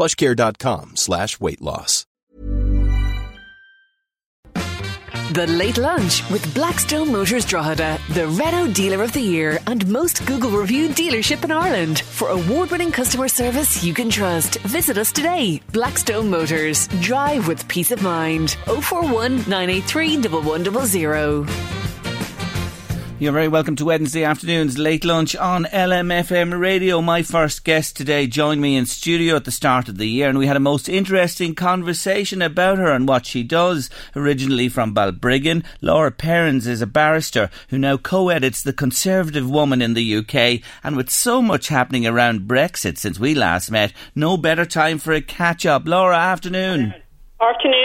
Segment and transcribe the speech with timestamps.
[0.00, 2.06] plushcare.com slash weight loss.
[5.34, 10.26] The Late Lunch with Blackstone Motors Drogheda, the Renault Dealer of the Year and most
[10.26, 12.00] Google reviewed dealership in Ireland.
[12.00, 15.60] For award winning customer service you can trust, visit us today.
[15.72, 16.88] Blackstone Motors.
[17.00, 18.56] Drive with peace of mind.
[18.66, 21.99] 041 983 1100.
[23.20, 27.02] You're very welcome to Wednesday afternoon's late lunch on LMFM radio.
[27.02, 30.38] My first guest today joined me in studio at the start of the year and
[30.38, 33.90] we had a most interesting conversation about her and what she does.
[34.16, 39.92] Originally from Balbriggan, Laura Perrins is a barrister who now co-edits The Conservative Woman in
[39.92, 44.64] the UK and with so much happening around Brexit since we last met, no better
[44.64, 45.86] time for a catch up.
[45.86, 46.94] Laura, afternoon.
[47.38, 47.79] Afternoon.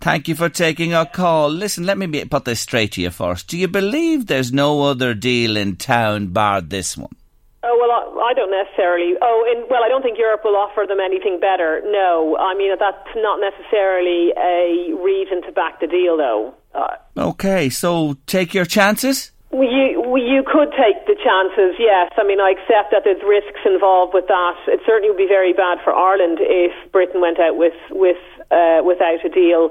[0.00, 1.48] Thank you for taking our call.
[1.50, 3.48] Listen, let me put this straight to you first.
[3.48, 7.14] Do you believe there's no other deal in town bar this one?
[7.62, 9.14] Oh well, I, I don't necessarily.
[9.20, 11.82] Oh, in, well, I don't think Europe will offer them anything better.
[11.84, 16.54] No, I mean that's not necessarily a reason to back the deal, though.
[16.74, 19.32] Uh, Okay, so take your chances.
[19.52, 22.12] You, you could take the chances, yes.
[22.18, 24.56] I mean, I accept that there's risks involved with that.
[24.68, 28.20] It certainly would be very bad for Ireland if Britain went out with, with,
[28.50, 29.70] uh, without a deal,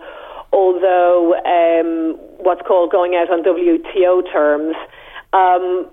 [0.52, 4.76] although um, what's called going out on WTO terms.
[5.34, 5.92] Um,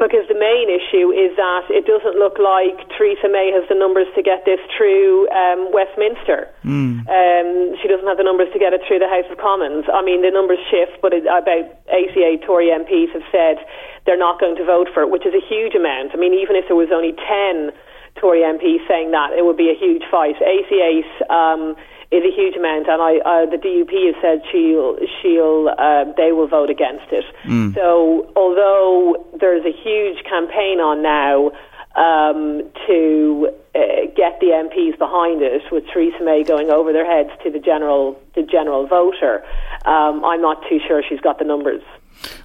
[0.00, 4.08] because the main issue is that it doesn't look like Theresa May has the numbers
[4.16, 6.48] to get this through um, Westminster.
[6.64, 7.04] Mm.
[7.04, 9.84] Um, she doesn't have the numbers to get it through the House of Commons.
[9.92, 13.60] I mean, the numbers shift, but it, about 88 Tory MPs have said
[14.08, 16.10] they're not going to vote for it, which is a huge amount.
[16.10, 17.70] I mean, even if there was only 10
[18.16, 20.40] Tory MPs saying that, it would be a huge fight.
[20.40, 21.76] 88 um,
[22.12, 26.32] is a huge amount, and I, uh, the DUP has said she'll, she'll, uh, they
[26.32, 27.24] will vote against it.
[27.44, 27.74] Mm.
[27.74, 31.50] So, although there's a huge campaign on now
[31.96, 37.30] um, to uh, get the MPs behind it, with Theresa May going over their heads
[37.44, 39.42] to the general, the general voter,
[39.86, 41.82] um, I'm not too sure she's got the numbers.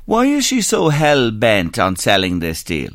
[0.06, 2.92] Why is she so hell bent on selling this deal?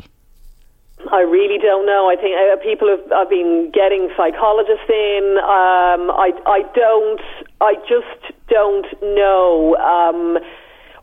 [1.12, 2.08] I really don't know.
[2.08, 5.36] I think uh, people have, have been getting psychologists in.
[5.44, 7.20] Um, I, I don't.
[7.60, 10.38] I just don't know um,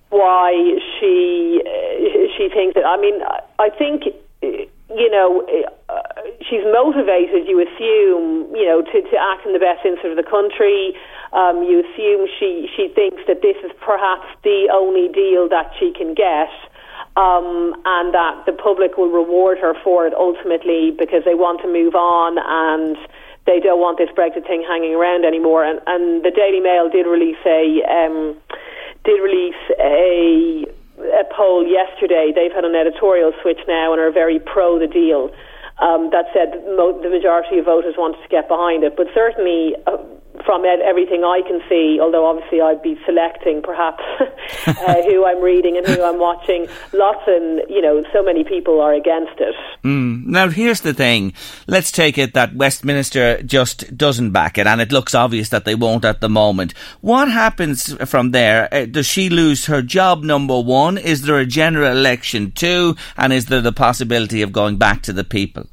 [0.10, 0.50] why
[0.98, 2.90] she uh, she thinks that.
[2.90, 3.22] I mean,
[3.62, 4.10] I think
[4.42, 6.02] you know uh,
[6.42, 7.46] she's motivated.
[7.46, 10.98] You assume you know to, to act in the best interest of the country.
[11.38, 15.94] Um, you assume she she thinks that this is perhaps the only deal that she
[15.94, 16.50] can get
[17.20, 21.68] um, and that the public will reward her for it ultimately because they want to
[21.68, 22.96] move on and
[23.44, 25.66] they don't want this Brexit thing hanging around anymore.
[25.68, 28.40] And, and the Daily Mail did release a um,
[29.04, 30.64] did release a
[31.20, 32.32] a poll yesterday.
[32.32, 35.32] They've had an editorial switch now and are very pro the deal.
[35.80, 39.76] Um, that said, the majority of voters wanted to get behind it, but certainly.
[39.88, 39.98] Uh,
[40.46, 44.04] from everything I can see, although obviously I'd be selecting perhaps
[44.68, 44.74] uh,
[45.08, 48.94] who I'm reading and who I'm watching, lots and, you know, so many people are
[48.94, 49.56] against it.
[49.84, 50.26] Mm.
[50.26, 51.34] Now, here's the thing.
[51.68, 55.76] Let's take it that Westminster just doesn't back it, and it looks obvious that they
[55.76, 56.74] won't at the moment.
[57.02, 58.74] What happens from there?
[58.74, 60.98] Uh, does she lose her job, number one?
[60.98, 62.96] Is there a general election, two?
[63.18, 65.68] And is there the possibility of going back to the people?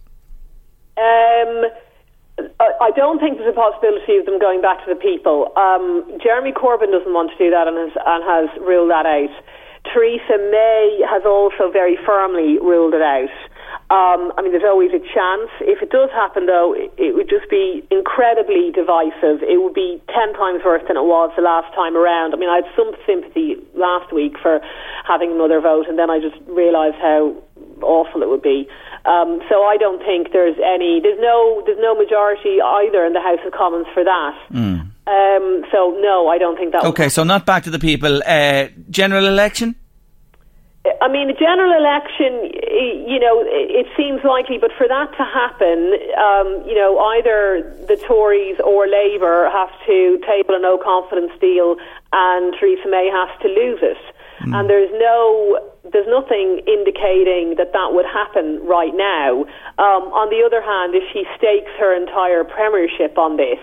[0.96, 1.64] Um,
[2.80, 5.52] I don't think there's a possibility of them going back to the people.
[5.56, 9.34] Um, Jeremy Corbyn doesn't want to do that and has, and has ruled that out.
[9.92, 13.30] Theresa May has also very firmly ruled it out.
[13.86, 15.46] Um, I mean, there's always a chance.
[15.62, 19.46] If it does happen, though, it, it would just be incredibly divisive.
[19.46, 22.34] It would be ten times worse than it was the last time around.
[22.34, 24.58] I mean, I had some sympathy last week for
[25.06, 27.38] having another vote, and then I just realised how
[27.82, 28.69] awful it would be.
[29.05, 33.20] Um, so I don't think there's any there's no there's no majority either in the
[33.20, 34.37] House of Commons for that.
[34.50, 34.90] Mm.
[35.06, 36.84] Um, so no, I don't think that.
[36.84, 38.23] Okay, so not back to the people.
[38.26, 39.76] Uh, general election.
[41.00, 42.46] I mean, a general election,
[43.06, 47.96] you know, it seems likely, but for that to happen, um, you know, either the
[48.06, 51.76] Tories or Labour have to table a no confidence deal
[52.12, 53.99] and Theresa May has to lose it.
[54.41, 54.55] Mm.
[54.55, 55.61] And there's no,
[55.93, 59.44] there's nothing indicating that that would happen right now.
[59.79, 63.62] Um, on the other hand, if she stakes her entire premiership on this,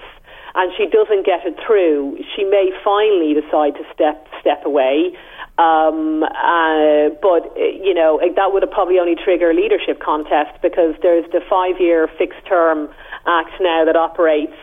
[0.56, 5.18] and she doesn't get it through, she may finally decide to step step away.
[5.58, 10.96] Um, uh, but you know that would have probably only trigger a leadership contest because
[11.02, 12.90] there's the five-year fixed-term
[13.28, 14.58] act now that operates,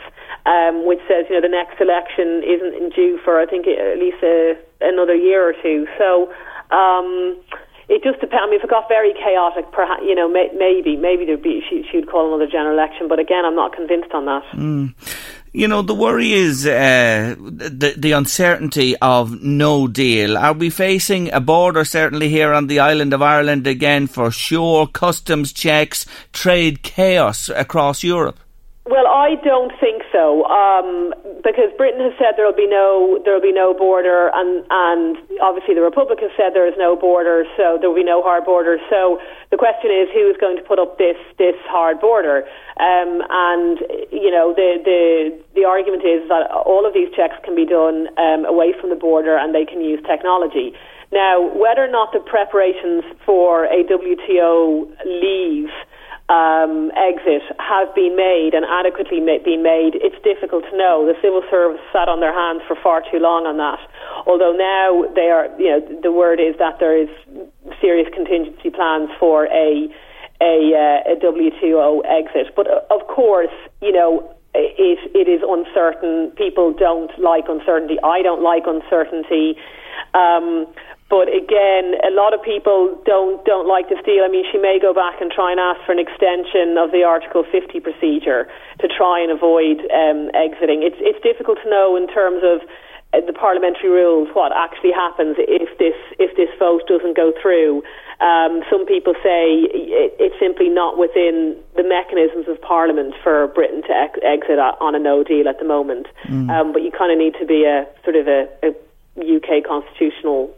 [0.46, 4.22] um, which says you know the next election isn't due for I think at least
[4.22, 5.86] a, another year or two.
[5.98, 6.32] So.
[6.70, 7.36] Um,
[7.90, 8.44] it just depends.
[8.44, 11.60] I mean, if it got very chaotic, perhaps you know, may, maybe maybe there'd be
[11.68, 13.08] she, she'd call another general election.
[13.08, 14.44] But again, I'm not convinced on that.
[14.54, 14.94] Mm
[15.52, 20.38] you know, the worry is uh, the the uncertainty of no deal.
[20.38, 24.86] Are we facing a border certainly here on the island of Ireland again for sure?
[24.86, 28.38] Customs checks, trade chaos across Europe.
[28.90, 31.14] Well, I don't think so, um,
[31.46, 35.14] because Britain has said there will be no there will be no border, and and
[35.38, 38.42] obviously the Republic has said there is no border, so there will be no hard
[38.44, 38.82] border.
[38.90, 39.22] So
[39.54, 42.42] the question is, who is going to put up this this hard border?
[42.82, 43.78] Um, and
[44.10, 48.10] you know, the the the argument is that all of these checks can be done
[48.18, 50.74] um, away from the border, and they can use technology.
[51.12, 55.70] Now, whether or not the preparations for a WTO leave
[56.30, 61.02] um, exit have been made and adequately ma- been made, it's difficult to know.
[61.02, 63.82] The civil service sat on their hands for far too long on that.
[64.30, 67.10] Although now they are, you know, the word is that there is
[67.82, 69.90] serious contingency plans for a
[70.40, 72.54] a, uh, a WTO exit.
[72.56, 73.52] But uh, of course,
[73.82, 76.30] you know, it it is uncertain.
[76.38, 77.98] People don't like uncertainty.
[78.02, 79.58] I don't like uncertainty.
[80.14, 80.66] Um,
[81.10, 84.22] but again, a lot of people don't don't like this deal.
[84.22, 87.02] I mean, she may go back and try and ask for an extension of the
[87.02, 88.46] Article 50 procedure
[88.78, 90.86] to try and avoid um, exiting.
[90.86, 92.62] It's it's difficult to know in terms of
[93.10, 97.82] uh, the parliamentary rules what actually happens if this if this vote doesn't go through.
[98.22, 103.82] Um, some people say it, it's simply not within the mechanisms of Parliament for Britain
[103.82, 106.06] to ex- exit on a no deal at the moment.
[106.30, 106.54] Mm.
[106.54, 108.70] Um, but you kind of need to be a sort of a, a
[109.18, 110.54] UK constitutional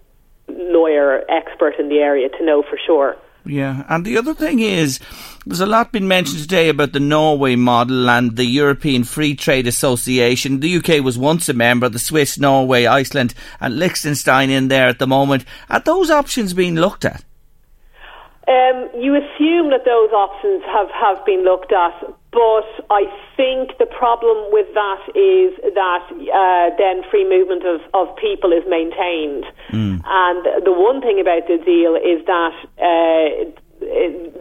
[0.56, 3.16] lawyer expert in the area to know for sure.
[3.44, 5.00] Yeah, and the other thing is,
[5.44, 9.66] there's a lot been mentioned today about the Norway model and the European Free Trade
[9.66, 10.60] Association.
[10.60, 15.00] The UK was once a member, the Swiss, Norway, Iceland, and Liechtenstein in there at
[15.00, 15.44] the moment.
[15.68, 17.24] Are those options being looked at?
[18.46, 23.04] Um, you assume that those options have, have been looked at, but I
[23.36, 28.64] think the problem with that is that uh, then free movement of, of people is
[28.66, 29.44] maintained.
[29.68, 30.00] Mm.
[30.00, 33.52] And the one thing about the deal is that uh,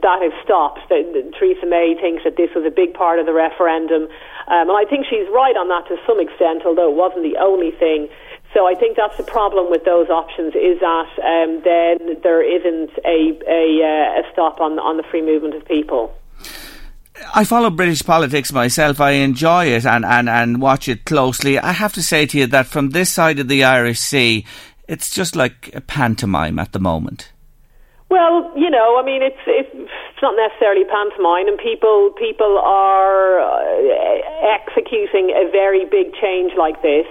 [0.01, 0.87] that has stopped.
[0.87, 1.03] That,
[1.37, 4.07] Theresa May thinks that this was a big part of the referendum.
[4.47, 7.37] Um, and I think she's right on that to some extent, although it wasn't the
[7.43, 8.07] only thing.
[8.53, 12.91] So I think that's the problem with those options is that um, then there isn't
[13.03, 16.13] a, a, uh, a stop on, on the free movement of people.
[17.33, 18.99] I follow British politics myself.
[18.99, 21.59] I enjoy it and, and, and watch it closely.
[21.59, 24.45] I have to say to you that from this side of the Irish Sea,
[24.87, 27.31] it's just like a pantomime at the moment.
[28.09, 29.89] Well, you know, I mean, it's it's,
[30.21, 37.07] not necessarily pantomime, and people people are uh, executing a very big change like this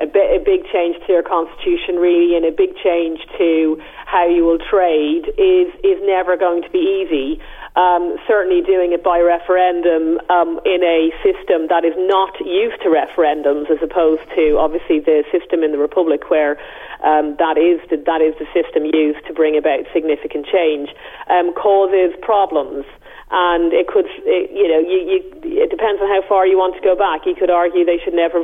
[0.00, 4.44] a, a big change to your constitution, really, and a big change to how you
[4.44, 7.40] will trade is is never going to be easy.
[7.76, 12.88] Um, certainly, doing it by referendum um, in a system that is not used to
[12.88, 16.58] referendums, as opposed to obviously the system in the republic where
[17.04, 20.90] um, that is the, that is the system used to bring about significant change,
[21.30, 22.84] um, causes problems
[23.30, 26.74] and it could, it, you know, you, you, it depends on how far you want
[26.74, 27.22] to go back.
[27.26, 28.42] You could argue they should never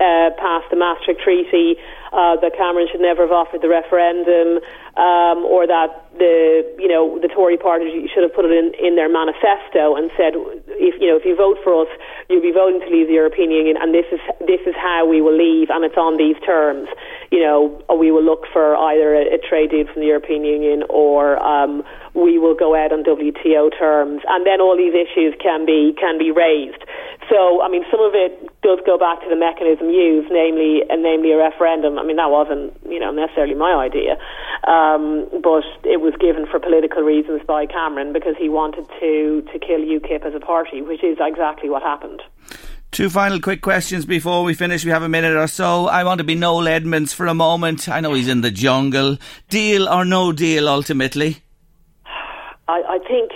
[0.00, 1.76] uh, passed the Maastricht Treaty,
[2.12, 4.60] uh, that Cameron should never have offered the referendum,
[4.96, 8.96] um, or that the you know the Tory party should have put it in, in
[8.96, 10.34] their manifesto and said
[10.78, 11.88] if you know if you vote for us,
[12.28, 15.20] you'll be voting to leave the European Union, and this is this is how we
[15.20, 16.88] will leave, and it's on these terms.
[17.30, 20.84] You know, we will look for either a, a trade deal from the European Union
[20.88, 21.82] or um,
[22.14, 26.18] we will go out on WTO terms, and then all these issues can be can
[26.18, 26.82] be raised.
[27.28, 31.02] So, I mean, some of it does go back to the mechanism used, namely, and
[31.02, 31.98] namely a referendum.
[31.98, 34.14] I mean, that wasn't, you know, necessarily my idea.
[34.62, 39.58] Um, but it was given for political reasons by Cameron because he wanted to, to
[39.58, 42.22] kill UKIP as a party, which is exactly what happened.
[42.92, 44.84] Two final quick questions before we finish.
[44.84, 45.86] We have a minute or so.
[45.86, 47.88] I want to be Noel Edmonds for a moment.
[47.88, 49.18] I know he's in the jungle.
[49.50, 51.42] Deal or no deal, ultimately?
[52.68, 53.30] I, I think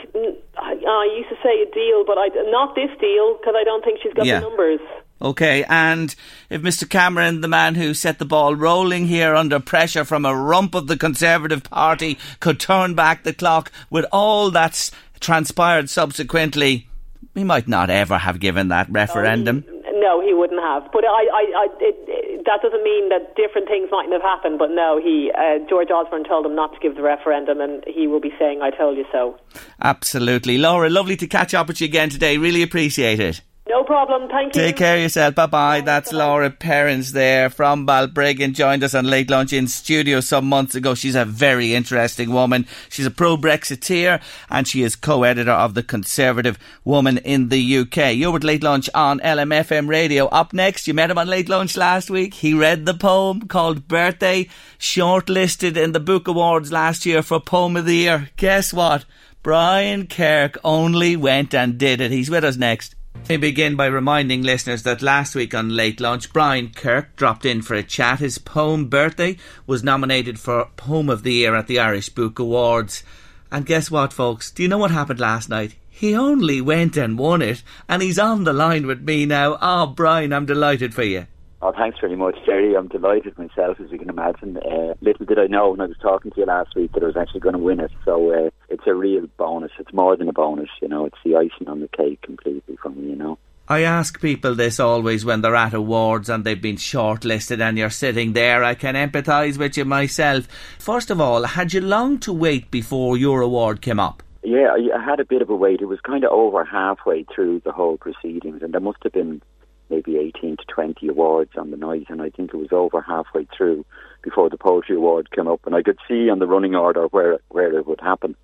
[0.57, 3.85] I, I used to say a deal, but I, not this deal because I don't
[3.85, 4.41] think she's got Yeah.
[4.41, 4.81] the numbers.
[5.23, 6.15] Okay, and
[6.49, 10.35] if Mr Cameron, the man who set the ball rolling here under pressure from a
[10.35, 16.89] rump of the Conservative Party, could turn back the clock with all that's transpired subsequently,
[17.35, 19.65] he might not ever have given that referendum.
[19.93, 20.91] No, he wouldn't have.
[20.91, 24.59] But I, I, I it, it, that doesn't mean that different things mightn't have happened.
[24.59, 28.07] But no, he uh, George Osborne told him not to give the referendum, and he
[28.07, 29.39] will be saying, "I told you so."
[29.83, 30.57] Absolutely.
[30.59, 32.39] Laura, lovely to catch up with you again today.
[32.39, 33.43] Really appreciate it.
[33.71, 34.29] No problem.
[34.29, 34.63] Thank you.
[34.63, 35.37] Take care of yourself.
[35.37, 35.81] Bye bye.
[35.81, 38.53] That's Laura Perrins there from Balbriggan.
[38.53, 40.97] Joined us on Late Lunch in studio some months ago.
[40.97, 42.67] She's a very interesting woman.
[42.89, 47.79] She's a pro Brexiteer and she is co editor of The Conservative Woman in the
[47.79, 48.17] UK.
[48.17, 50.27] You're with Late Lunch on LMFM radio.
[50.27, 52.35] Up next, you met him on Late Lunch last week.
[52.35, 54.49] He read the poem called Birthday,
[54.81, 58.31] shortlisted in the Book Awards last year for Poem of the Year.
[58.37, 59.05] Guess what?
[59.45, 62.11] Brian Kirk only went and did it.
[62.11, 62.97] He's with us next.
[63.31, 67.63] We begin by reminding listeners that last week on Late Lunch, Brian Kirk dropped in
[67.63, 68.19] for a chat.
[68.19, 69.37] His poem Birthday
[69.69, 73.05] was nominated for Poem of the Year at the Irish Book Awards.
[73.53, 74.51] And guess what, folks?
[74.51, 75.77] Do you know what happened last night?
[75.89, 79.59] He only went and won it, and he's on the line with me now.
[79.61, 81.27] Oh, Brian, I'm delighted for you.
[81.63, 82.75] Oh, thanks very much, Jerry.
[82.75, 84.57] I'm delighted myself, as you can imagine.
[84.57, 87.07] Uh, little did I know when I was talking to you last week that I
[87.07, 87.91] was actually going to win it.
[88.05, 89.71] So uh, it's a real bonus.
[89.79, 91.05] It's more than a bonus, you know.
[91.05, 93.39] It's the icing on the cake completely for me, you know.
[93.69, 97.91] I ask people this always when they're at awards and they've been shortlisted and you're
[97.91, 98.65] sitting there.
[98.65, 100.49] I can empathise with you myself.
[100.79, 104.23] First of all, had you long to wait before your award came up?
[104.43, 105.83] Yeah, I, I had a bit of a wait.
[105.83, 109.43] It was kind of over halfway through the whole proceedings, and there must have been
[109.91, 113.47] maybe 18 to 20 awards on the night, and I think it was over halfway
[113.57, 113.85] through
[114.23, 117.39] before the poetry award came up, and I could see on the running order where
[117.49, 118.37] where it would happen.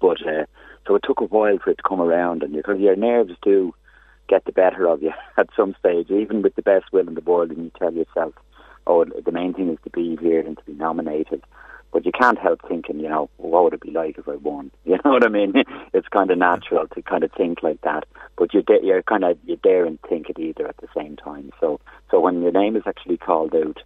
[0.00, 0.44] But uh,
[0.86, 3.74] so it took a while for it to come around, and because your nerves do
[4.28, 7.20] get the better of you at some stage, even with the best will in the
[7.20, 8.34] world, and you tell yourself,
[8.86, 11.42] "Oh, the main thing is to be here and to be nominated."
[11.94, 14.72] But you can't help thinking, you know, what would it be like if I won?
[14.84, 15.52] You know what I mean?
[15.92, 18.04] It's kind of natural to kind of think like that.
[18.36, 21.14] But you're, da- you're kind of you dare and think it either at the same
[21.14, 21.52] time.
[21.60, 23.78] So, so when your name is actually called out,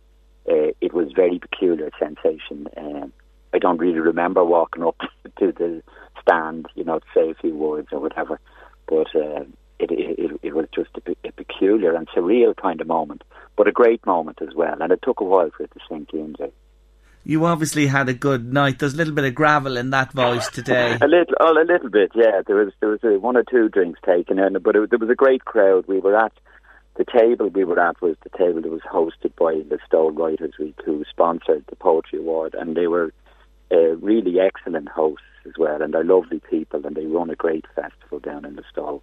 [0.50, 2.66] uh, it was very peculiar sensation.
[2.78, 3.12] Um,
[3.52, 4.96] I don't really remember walking up
[5.38, 5.82] to the
[6.22, 8.40] stand, you know, to say a few words or whatever.
[8.86, 9.44] But uh,
[9.78, 13.22] it, it it was just a, a peculiar and surreal kind of moment,
[13.54, 14.80] but a great moment as well.
[14.80, 16.34] And it took a while for it to sink in.
[16.38, 16.52] Jay.
[17.28, 18.78] You obviously had a good night.
[18.78, 20.96] There's a little bit of gravel in that voice today.
[20.98, 22.40] A little, oh, a little bit, yeah.
[22.46, 25.10] There was there was a, one or two drinks taken in, but it, there was
[25.10, 25.84] a great crowd.
[25.86, 26.32] We were at
[26.96, 30.80] the table we were at was the table that was hosted by Listowel Writers Week,
[30.86, 33.12] who sponsored the Poetry Award, and they were
[33.70, 37.66] uh, really excellent hosts as well, and they're lovely people, and they run a great
[37.74, 39.02] festival down in Listowel.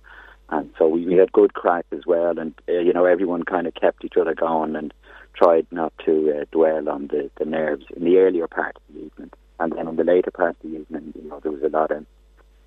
[0.49, 3.67] And so we, we had good crack as well, and uh, you know everyone kind
[3.67, 4.91] of kept each other going and
[5.35, 9.05] tried not to uh, dwell on the, the nerves in the earlier part of the
[9.05, 11.69] evening, and then in the later part of the evening, you know there was a
[11.69, 12.05] lot of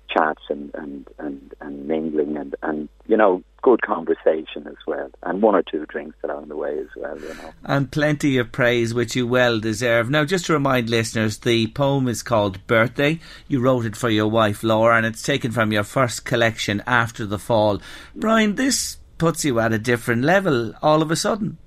[0.09, 5.41] chats and and and, and mingling and and you know good conversation as well, and
[5.41, 7.51] one or two drinks along the way as well, you know.
[7.65, 10.09] and plenty of praise which you well deserve.
[10.09, 13.19] Now, just to remind listeners, the poem is called Birthday.
[13.47, 17.25] You wrote it for your wife Laura, and it's taken from your first collection after
[17.25, 17.81] the fall.
[18.15, 21.57] Brian, this puts you at a different level all of a sudden.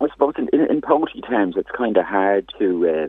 [0.00, 3.08] I suppose in, in, in poetry terms, it's kind of hard to, uh,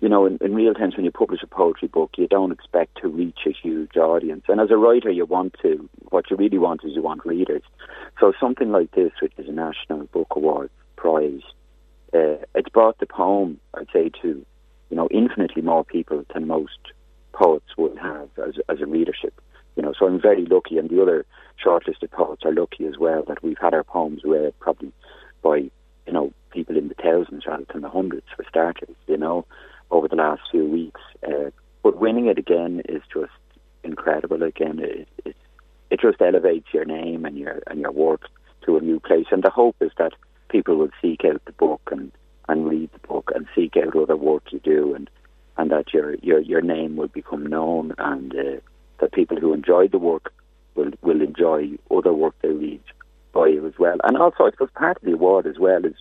[0.00, 2.98] you know, in, in real terms, when you publish a poetry book, you don't expect
[3.02, 4.44] to reach a huge audience.
[4.48, 7.62] And as a writer, you want to, what you really want is you want readers.
[8.18, 11.42] So something like this, which is a National Book Award prize,
[12.14, 14.44] uh, it's brought the poem, I'd say, to,
[14.90, 16.78] you know, infinitely more people than most
[17.32, 19.38] poets would have as, as a readership.
[19.76, 21.24] You know, so I'm very lucky, and the other
[21.64, 24.92] shortlisted poets are lucky as well that we've had our poems read probably
[25.42, 25.70] by
[26.06, 29.44] you know, people in the thousands rather than the hundreds for starters, you know,
[29.90, 31.00] over the last few weeks.
[31.26, 31.50] Uh,
[31.82, 33.32] but winning it again is just
[33.84, 34.42] incredible.
[34.42, 35.36] Again, it, it
[35.90, 38.28] it just elevates your name and your and your work
[38.64, 39.26] to a new place.
[39.30, 40.12] And the hope is that
[40.48, 42.12] people will seek out the book and,
[42.48, 45.10] and read the book and seek out other work you do, and
[45.56, 48.60] and that your your your name will become known, and uh,
[49.00, 50.32] that people who enjoy the work
[50.74, 52.82] will will enjoy other work they read
[53.32, 53.96] by you as well.
[54.04, 55.94] And also, I suppose part of the award as well is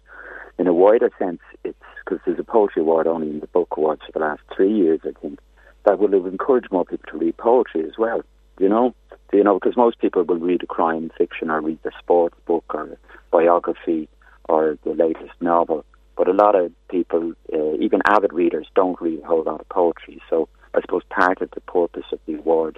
[0.58, 4.02] in a wider sense, it's because there's a poetry award only in the book awards
[4.06, 5.40] for the last three years, I think,
[5.86, 8.22] that will have encouraged more people to read poetry as well.
[8.60, 8.94] You know,
[9.34, 12.66] you know, because most people will read a crime fiction or read the sports book
[12.74, 12.98] or
[13.32, 14.10] biography
[14.50, 15.86] or the latest novel,
[16.18, 19.70] but a lot of people, uh, even avid readers, don't read a whole lot of
[19.70, 20.22] poetry.
[20.30, 22.78] So I suppose part of the purpose of the award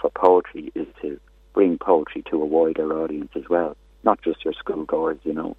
[0.00, 1.18] for poetry is to
[1.54, 5.56] bring poetry to a wider audience as well, not just your schoolgoers, you know.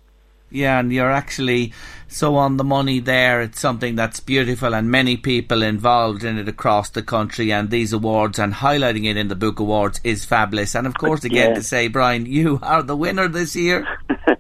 [0.54, 1.74] Yeah, and you're actually
[2.08, 3.42] so on the money there.
[3.42, 7.52] It's something that's beautiful, and many people involved in it across the country.
[7.52, 10.76] And these awards and highlighting it in the Book Awards is fabulous.
[10.76, 11.56] And of course, again, yeah.
[11.56, 13.88] to say, Brian, you are the winner this year.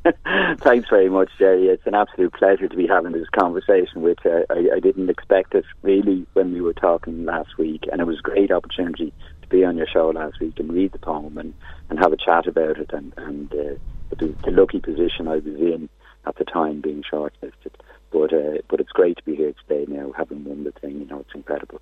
[0.59, 1.65] Thanks very much, Jerry.
[1.65, 4.45] It's an absolute pleasure to be having this conversation which you.
[4.51, 8.19] I, I didn't expect it really when we were talking last week, and it was
[8.19, 9.11] a great opportunity
[9.53, 11.53] be on your show last week and read the poem and,
[11.89, 13.75] and have a chat about it and, and uh,
[14.17, 15.89] the, the lucky position I was in
[16.25, 17.73] at the time being shortlisted.
[18.11, 20.99] But uh, but it's great to be here today now, having won the thing.
[20.99, 21.81] You know, it's incredible.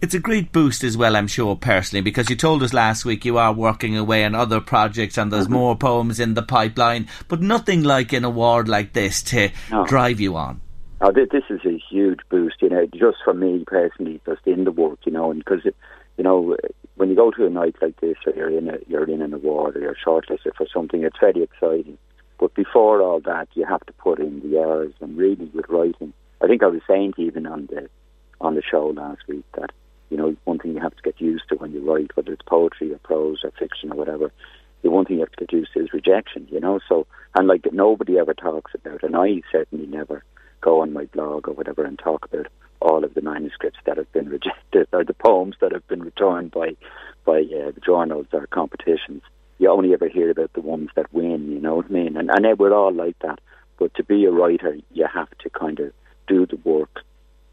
[0.00, 3.24] It's a great boost as well, I'm sure, personally, because you told us last week
[3.24, 5.54] you are working away on other projects and there's mm-hmm.
[5.54, 9.86] more poems in the pipeline, but nothing like an award like this to no.
[9.86, 10.60] drive you on.
[11.00, 14.72] Oh, this is a huge boost, you know, just for me personally, just in the
[14.72, 16.56] work, you know, and because, you know,
[16.96, 19.32] when you go to a night like this or you're in a, you're in an
[19.32, 21.98] award or you're shortlisted for something, it's very exciting.
[22.38, 26.12] But before all that, you have to put in the hours and really with writing.
[26.42, 27.88] I think I was saying to even on the
[28.40, 29.70] on the show last week that
[30.10, 32.42] you know one thing you have to get used to when you write, whether it's
[32.42, 34.32] poetry or prose or fiction or whatever.
[34.82, 36.48] The one thing you have to get used to is rejection.
[36.50, 40.24] You know, so and like nobody ever talks about, and I certainly never
[40.60, 42.48] go on my blog or whatever and talk about
[42.82, 46.50] all of the manuscripts that have been rejected or the poems that have been returned
[46.50, 46.76] by
[47.24, 49.22] by uh, the journals or competitions
[49.62, 52.16] you only ever hear about the ones that win, you know what I mean?
[52.16, 53.38] And, and we're all like that.
[53.78, 55.92] But to be a writer, you have to kind of
[56.26, 57.00] do the work,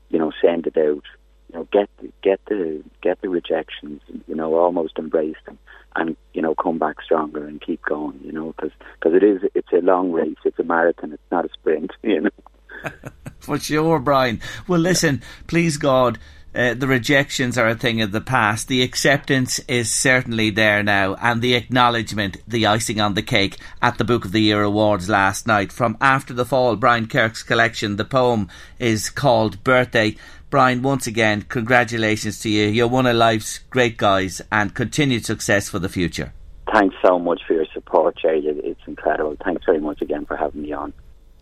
[0.09, 1.03] you know, send it out,
[1.47, 1.87] you know, get
[2.23, 5.59] get the get the rejections, you know, almost embrace them,
[5.95, 8.71] and you know, come back stronger and keep going, you know, because
[9.01, 12.21] cause it is it's a long race, it's a marathon, it's not a sprint, you
[12.21, 12.29] know.
[13.39, 14.41] For sure, Brian.
[14.67, 16.19] Well, listen, please God
[16.53, 18.67] uh, the rejections are a thing of the past.
[18.67, 23.97] The acceptance is certainly there now, and the acknowledgement, the icing on the cake at
[23.97, 25.71] the Book of the Year Awards last night.
[25.71, 30.15] From After the Fall, Brian Kirk's collection, the poem is called Birthday.
[30.49, 32.65] Brian, once again, congratulations to you.
[32.67, 36.33] You're one of life's great guys, and continued success for the future.
[36.73, 38.39] Thanks so much for your support, Jay.
[38.43, 39.35] It's incredible.
[39.43, 40.93] Thanks very much again for having me on.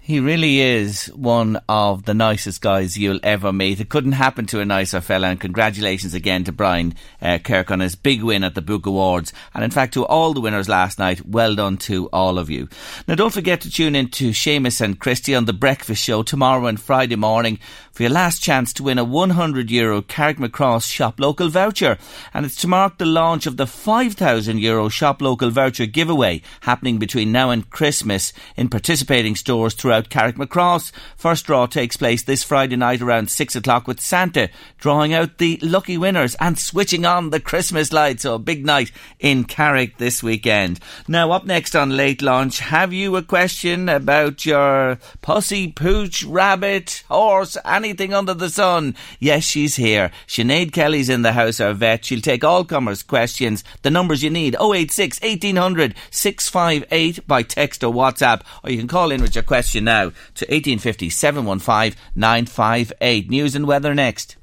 [0.07, 3.81] He really is one of the nicest guys you'll ever meet.
[3.81, 5.27] It couldn't happen to a nicer fella.
[5.27, 9.33] And congratulations again to Brian uh, Kirk on his big win at the Book Awards.
[9.53, 12.69] And in fact, to all the winners last night, well done to all of you.
[13.05, 16.67] Now, don't forget to tune in to Seamus and Christy on The Breakfast Show tomorrow
[16.67, 17.59] and Friday morning
[17.97, 21.97] for your last chance to win a 100 euro Carrickmacross Shop Local voucher.
[22.31, 26.99] And it's to mark the launch of the 5,000 euro Shop Local voucher giveaway happening
[26.99, 30.91] between now and Christmas in participating stores throughout Carrickmacross.
[31.15, 35.57] First draw takes place this Friday night around 6 o'clock with Santa drawing out the
[35.63, 38.21] lucky winners and switching on the Christmas lights.
[38.21, 40.79] So a big night in Carrick this weekend.
[41.07, 47.03] Now up next on Late Lunch, have you a question about your pussy, pooch, rabbit,
[47.09, 47.57] horse,
[47.87, 48.95] anything under the sun?
[49.19, 50.11] Yes, she's here.
[50.27, 52.05] Sinead Kelly's in the house, our vet.
[52.05, 53.63] She'll take all comers' questions.
[53.81, 59.11] The numbers you need 086 1800 658 by text or WhatsApp, or you can call
[59.11, 63.29] in with your question now to 1850 715 958.
[63.29, 64.35] News and weather next.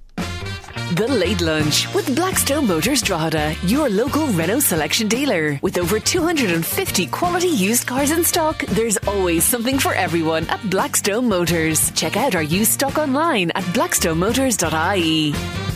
[0.75, 5.59] The Late Lunch with Blackstone Motors Drogheda, your local Renault selection dealer.
[5.63, 11.29] With over 250 quality used cars in stock, there's always something for everyone at Blackstone
[11.29, 11.93] Motors.
[11.93, 15.74] Check out our used stock online at blackstonemotors.ie.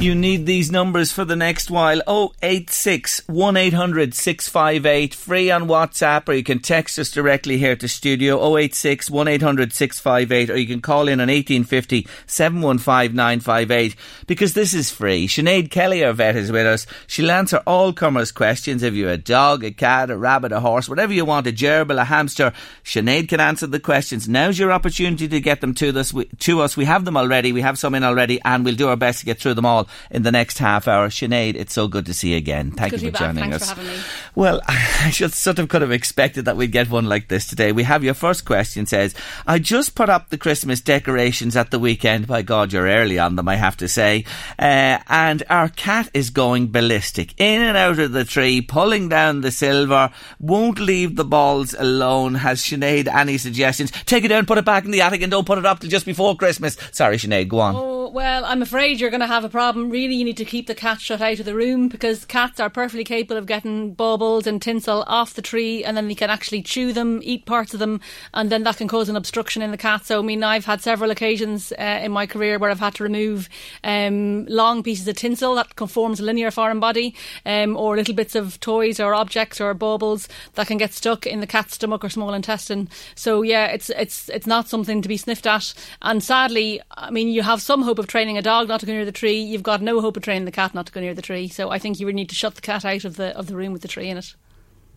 [0.00, 2.00] You need these numbers for the next while.
[2.42, 5.14] 086 1800 658.
[5.14, 10.48] Free on WhatsApp or you can text us directly here to studio 086 1800 658
[10.48, 13.94] or you can call in on 1850 715 958
[14.26, 15.28] because this is free.
[15.28, 16.86] Sinead Kelly, our vet, is with us.
[17.06, 18.82] She'll answer all comers' questions.
[18.82, 22.00] If you're a dog, a cat, a rabbit, a horse, whatever you want, a gerbil,
[22.00, 24.30] a hamster, Sinead can answer the questions.
[24.30, 25.92] Now's your opportunity to get them to.
[26.14, 26.74] We, to us.
[26.74, 27.52] we have them already.
[27.52, 29.89] We have some in already and we'll do our best to get through them all.
[30.10, 31.08] In the next half hour.
[31.08, 32.72] Sinead, it's so good to see you again.
[32.72, 33.70] Thank good you for joining us.
[33.70, 34.02] For having me.
[34.34, 37.72] Well, I should sort of could have expected that we'd get one like this today.
[37.72, 39.14] We have your first question says,
[39.46, 42.26] I just put up the Christmas decorations at the weekend.
[42.26, 44.24] By God, you're early on them, I have to say.
[44.58, 47.34] Uh, and our cat is going ballistic.
[47.40, 52.34] In and out of the tree, pulling down the silver, won't leave the balls alone.
[52.34, 53.90] Has Sinead any suggestions?
[54.06, 55.90] Take it down, put it back in the attic and don't put it up till
[55.90, 56.76] just before Christmas.
[56.92, 57.74] Sorry, Sinead, go on.
[57.76, 59.79] Oh, well, I'm afraid you're going to have a problem.
[59.88, 62.68] Really, you need to keep the cat shut out of the room because cats are
[62.68, 66.62] perfectly capable of getting baubles and tinsel off the tree and then they can actually
[66.62, 68.00] chew them, eat parts of them,
[68.34, 70.04] and then that can cause an obstruction in the cat.
[70.06, 73.02] So, I mean, I've had several occasions uh, in my career where I've had to
[73.04, 73.48] remove
[73.84, 77.14] um, long pieces of tinsel that forms a linear foreign body
[77.46, 81.40] um, or little bits of toys or objects or baubles that can get stuck in
[81.40, 82.88] the cat's stomach or small intestine.
[83.14, 85.72] So, yeah, it's, it's, it's not something to be sniffed at.
[86.02, 88.92] And sadly, I mean, you have some hope of training a dog not to go
[88.92, 89.40] near the tree.
[89.40, 91.48] You've got no hope of training the cat not to go near the tree.
[91.48, 93.56] So I think you would need to shut the cat out of the of the
[93.56, 94.34] room with the tree in it.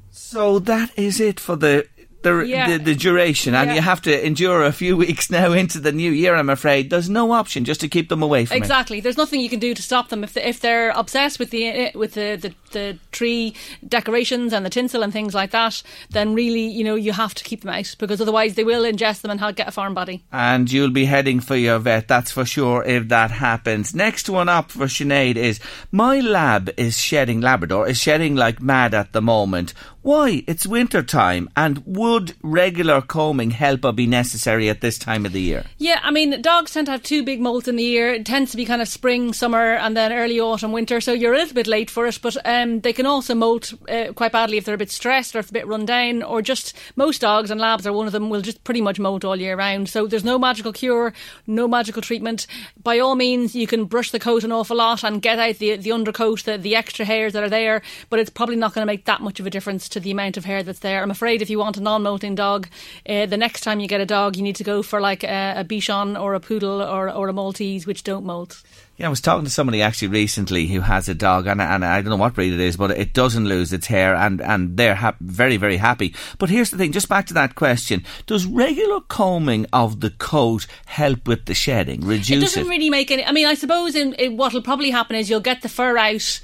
[0.09, 1.87] So that is it for the
[2.23, 2.77] the, Yeah.
[2.77, 3.75] the, the duration, and Yeah.
[3.75, 6.35] you have to endure a few weeks now into the new year.
[6.35, 8.59] I'm afraid there's no option just to keep them away from it.
[8.59, 8.99] Exactly.
[8.99, 11.91] There's nothing you can do to stop them if they, if they're obsessed with the
[11.95, 13.53] with the, the the tree
[13.87, 15.83] decorations and the tinsel and things like that.
[16.09, 19.21] Then really, you know, you have to keep them out because otherwise they will ingest
[19.21, 20.23] them and get a foreign body.
[20.31, 23.93] And you'll be heading for your vet, that's for sure, if that happens.
[23.93, 25.59] Next one up for Sinead is
[25.91, 29.73] My lab is shedding, Labrador is shedding like mad at the moment.
[30.03, 30.43] Why?
[30.47, 35.31] It's winter time, and would regular combing help or be necessary at this time of
[35.31, 35.63] the year?
[35.77, 38.11] Yeah, I mean, dogs tend to have two big molts in the year.
[38.11, 40.99] It tends to be kind of spring, summer, and then early autumn, winter.
[40.99, 44.11] So you're a little bit late for it, but um, they can also molt uh,
[44.11, 46.41] quite badly if they're a bit stressed or if they're a bit run down, or
[46.41, 49.37] just most dogs and labs are one of them will just pretty much molt all
[49.37, 49.87] year round.
[49.87, 51.13] So there's no magical cure,
[51.47, 52.45] no magical treatment.
[52.83, 55.77] By all means, you can brush the coat an awful lot and get out the
[55.77, 58.91] the undercoat, the, the extra hairs that are there, but it's probably not going to
[58.91, 61.01] make that much of a difference to the amount of hair that's there.
[61.01, 62.67] I'm afraid if you want a non-molting dog,
[63.07, 65.53] uh, the next time you get a dog, you need to go for like a,
[65.57, 68.61] a Bichon or a Poodle or, or a Maltese, which don't molt.
[69.03, 72.01] Yeah, I was talking to somebody actually recently who has a dog, and, and I
[72.01, 74.95] don't know what breed it is, but it doesn't lose its hair, and, and they're
[74.95, 76.15] hap- very, very happy.
[76.39, 80.67] But here's the thing, just back to that question Does regular combing of the coat
[80.85, 82.39] help with the shedding, reduce It it?
[82.39, 83.25] doesn't really make any.
[83.25, 86.39] I mean, I suppose in, in what'll probably happen is you'll get the fur out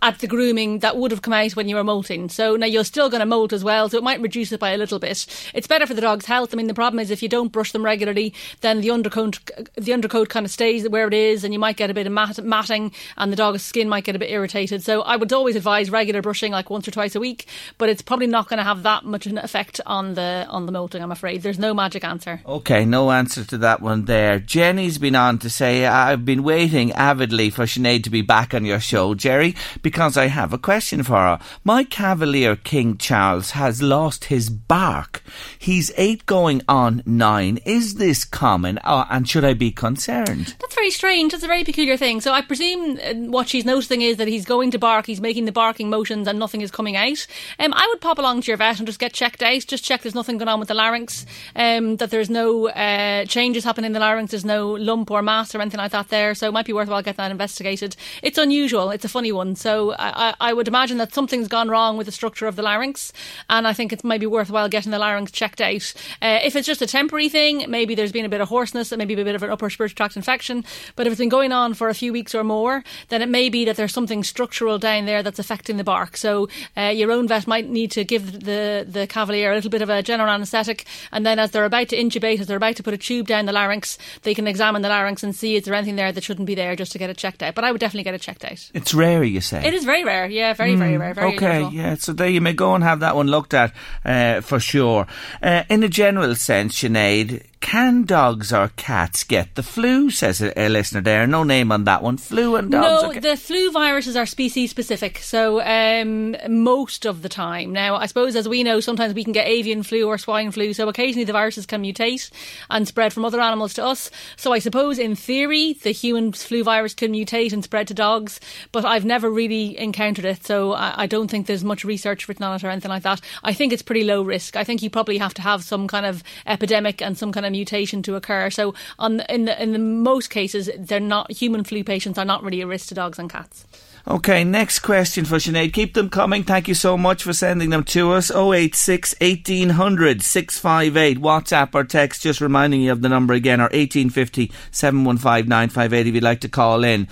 [0.00, 2.28] at the grooming that would have come out when you were molting.
[2.28, 4.70] So now you're still going to molt as well, so it might reduce it by
[4.70, 5.26] a little bit.
[5.54, 6.54] It's better for the dog's health.
[6.54, 9.40] I mean, the problem is if you don't brush them regularly, then the undercoat
[9.74, 12.12] the undercoat kind of stays where it is, and you might get a bit of
[12.12, 14.82] mat- matting, and the dog's skin might get a bit irritated.
[14.82, 17.46] So I would always advise regular brushing, like once or twice a week.
[17.78, 20.72] But it's probably not going to have that much an effect on the on the
[20.72, 21.02] molting.
[21.02, 22.40] I'm afraid there's no magic answer.
[22.46, 24.38] Okay, no answer to that one there.
[24.38, 28.64] Jenny's been on to say, I've been waiting avidly for Sinead to be back on
[28.64, 31.38] your show, Jerry, because I have a question for her.
[31.64, 35.22] My Cavalier King Charles has lost his bark.
[35.58, 37.58] He's eight going on nine.
[37.64, 40.56] Is this common, uh, and should I be concerned?
[40.60, 41.32] That's very strange.
[41.32, 42.22] That's a very peculiar thing.
[42.22, 45.44] So I presume uh, what she's noticing is that he's going to bark, he's making
[45.44, 47.26] the barking motions, and nothing is coming out.
[47.58, 49.66] Um, I would pop along to your vet and just get checked out.
[49.66, 53.64] Just check there's nothing going on with the larynx, um, that there's no uh, changes
[53.64, 56.34] happening in the larynx, there's no lump or mass or anything like that there.
[56.34, 57.94] So it might be worthwhile getting that investigated.
[58.22, 58.90] It's unusual.
[58.90, 59.54] It's a funny one.
[59.54, 62.62] So I, I, I would imagine that something's gone wrong with the structure of the
[62.62, 63.12] larynx,
[63.50, 65.92] and I think it's maybe worthwhile getting the larynx checked out.
[66.22, 69.12] Uh, if it's just a temporary thing, maybe there's been a bit of hoarseness, maybe
[69.12, 70.64] a bit of an upper respiratory tract infection.
[70.94, 73.48] But if it's been going on for a few weeks or more, then it may
[73.48, 76.16] be that there's something structural down there that's affecting the bark.
[76.16, 79.82] So uh, your own vet might need to give the the cavalier a little bit
[79.82, 82.82] of a general anaesthetic, and then as they're about to intubate, as they're about to
[82.82, 85.74] put a tube down the larynx, they can examine the larynx and see is there
[85.74, 87.54] anything there that shouldn't be there, just to get it checked out.
[87.54, 88.70] But I would definitely get it checked out.
[88.74, 89.66] It's rare, you say?
[89.66, 91.72] It is very rare, yeah, very, very rare, very okay, unusual.
[91.72, 91.94] yeah.
[91.96, 93.72] So there you may go and have that one looked at
[94.04, 95.06] uh, for sure.
[95.42, 100.10] Uh, in a general sense, Sinead, can dogs or cats get the flu?
[100.10, 101.26] Says a, a listener there.
[101.26, 102.16] No name on that one.
[102.16, 103.02] Flu and dogs.
[103.02, 105.18] No, ca- the flu viruses are species specific.
[105.18, 107.72] So um, most of the time.
[107.72, 110.74] Now, I suppose as we know, sometimes we can get avian flu or swine flu.
[110.74, 112.30] So occasionally the viruses can mutate
[112.70, 114.10] and spread from other animals to us.
[114.36, 118.38] So I suppose in theory the human flu virus can mutate and spread to dogs,
[118.72, 120.44] but I've never really encountered it.
[120.46, 123.20] So I, I don't think there's much research written on it or anything like that.
[123.42, 124.56] I think it's pretty low risk.
[124.56, 127.45] I think you probably have to have some kind of epidemic and some kind of
[127.50, 128.50] mutation to occur.
[128.50, 132.42] So on in the, in the most cases, they're not human flu patients are not
[132.42, 133.66] really a risk to dogs and cats.
[134.08, 135.72] Okay, next question for Sinead.
[135.72, 136.44] Keep them coming.
[136.44, 138.30] Thank you so much for sending them to us.
[138.30, 141.20] 086 1800 658.
[141.20, 146.14] WhatsApp or text, just reminding you of the number again, or 1850 715 958 if
[146.14, 147.08] you'd like to call in.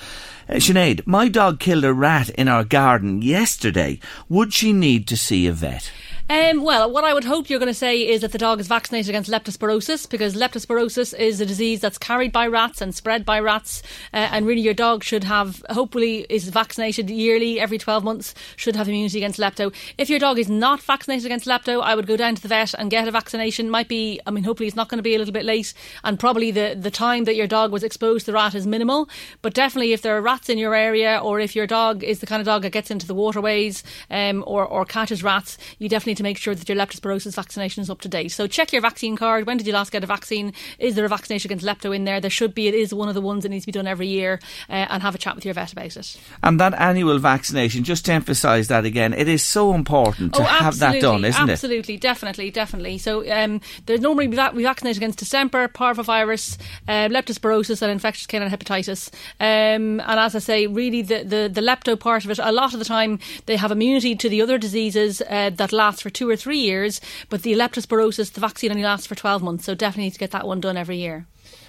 [0.48, 3.98] Uh, Sinead, my dog killed a rat in our garden yesterday.
[4.28, 5.90] Would she need to see a vet?
[6.30, 8.66] Um, well, what I would hope you're going to say is that the dog is
[8.66, 13.38] vaccinated against leptospirosis because leptospirosis is a disease that's carried by rats and spread by
[13.38, 13.82] rats.
[14.10, 18.74] Uh, and really, your dog should have, hopefully, is vaccinated yearly, every 12 months, should
[18.74, 19.70] have immunity against lepto.
[19.98, 22.72] If your dog is not vaccinated against lepto, I would go down to the vet
[22.72, 23.68] and get a vaccination.
[23.68, 25.74] Might be, I mean, hopefully, it's not going to be a little bit late.
[26.04, 29.10] And probably the, the time that your dog was exposed to the rat is minimal.
[29.42, 32.26] But definitely, if there are rats in your area or if your dog is the
[32.26, 36.13] kind of dog that gets into the waterways um, or, or catches rats, you definitely
[36.14, 38.31] need to make sure that your leptospirosis vaccination is up to date.
[38.31, 39.46] So check your vaccine card.
[39.46, 40.53] When did you last get a vaccine?
[40.79, 42.20] Is there a vaccination against lepto in there?
[42.20, 42.68] There should be.
[42.68, 45.03] It is one of the ones that needs to be done every year uh, and
[45.03, 46.16] have a chat with your vet about it.
[46.42, 50.44] And that annual vaccination, just to emphasise that again, it is so important to oh,
[50.44, 51.53] have that done, isn't absolutely, it?
[51.55, 52.98] Absolutely, definitely, definitely.
[52.98, 58.27] So um, there's normally we, vac- we vaccinate against distemper, parvovirus, uh, leptospirosis, and infectious
[58.27, 59.12] canine hepatitis.
[59.40, 62.72] Um, and as I say, really the, the the lepto part of it, a lot
[62.72, 66.28] of the time they have immunity to the other diseases uh, that last for two
[66.28, 69.64] or three years, but the leptospirosis, the vaccine only lasts for 12 months.
[69.64, 71.26] So definitely need to get that one done every year.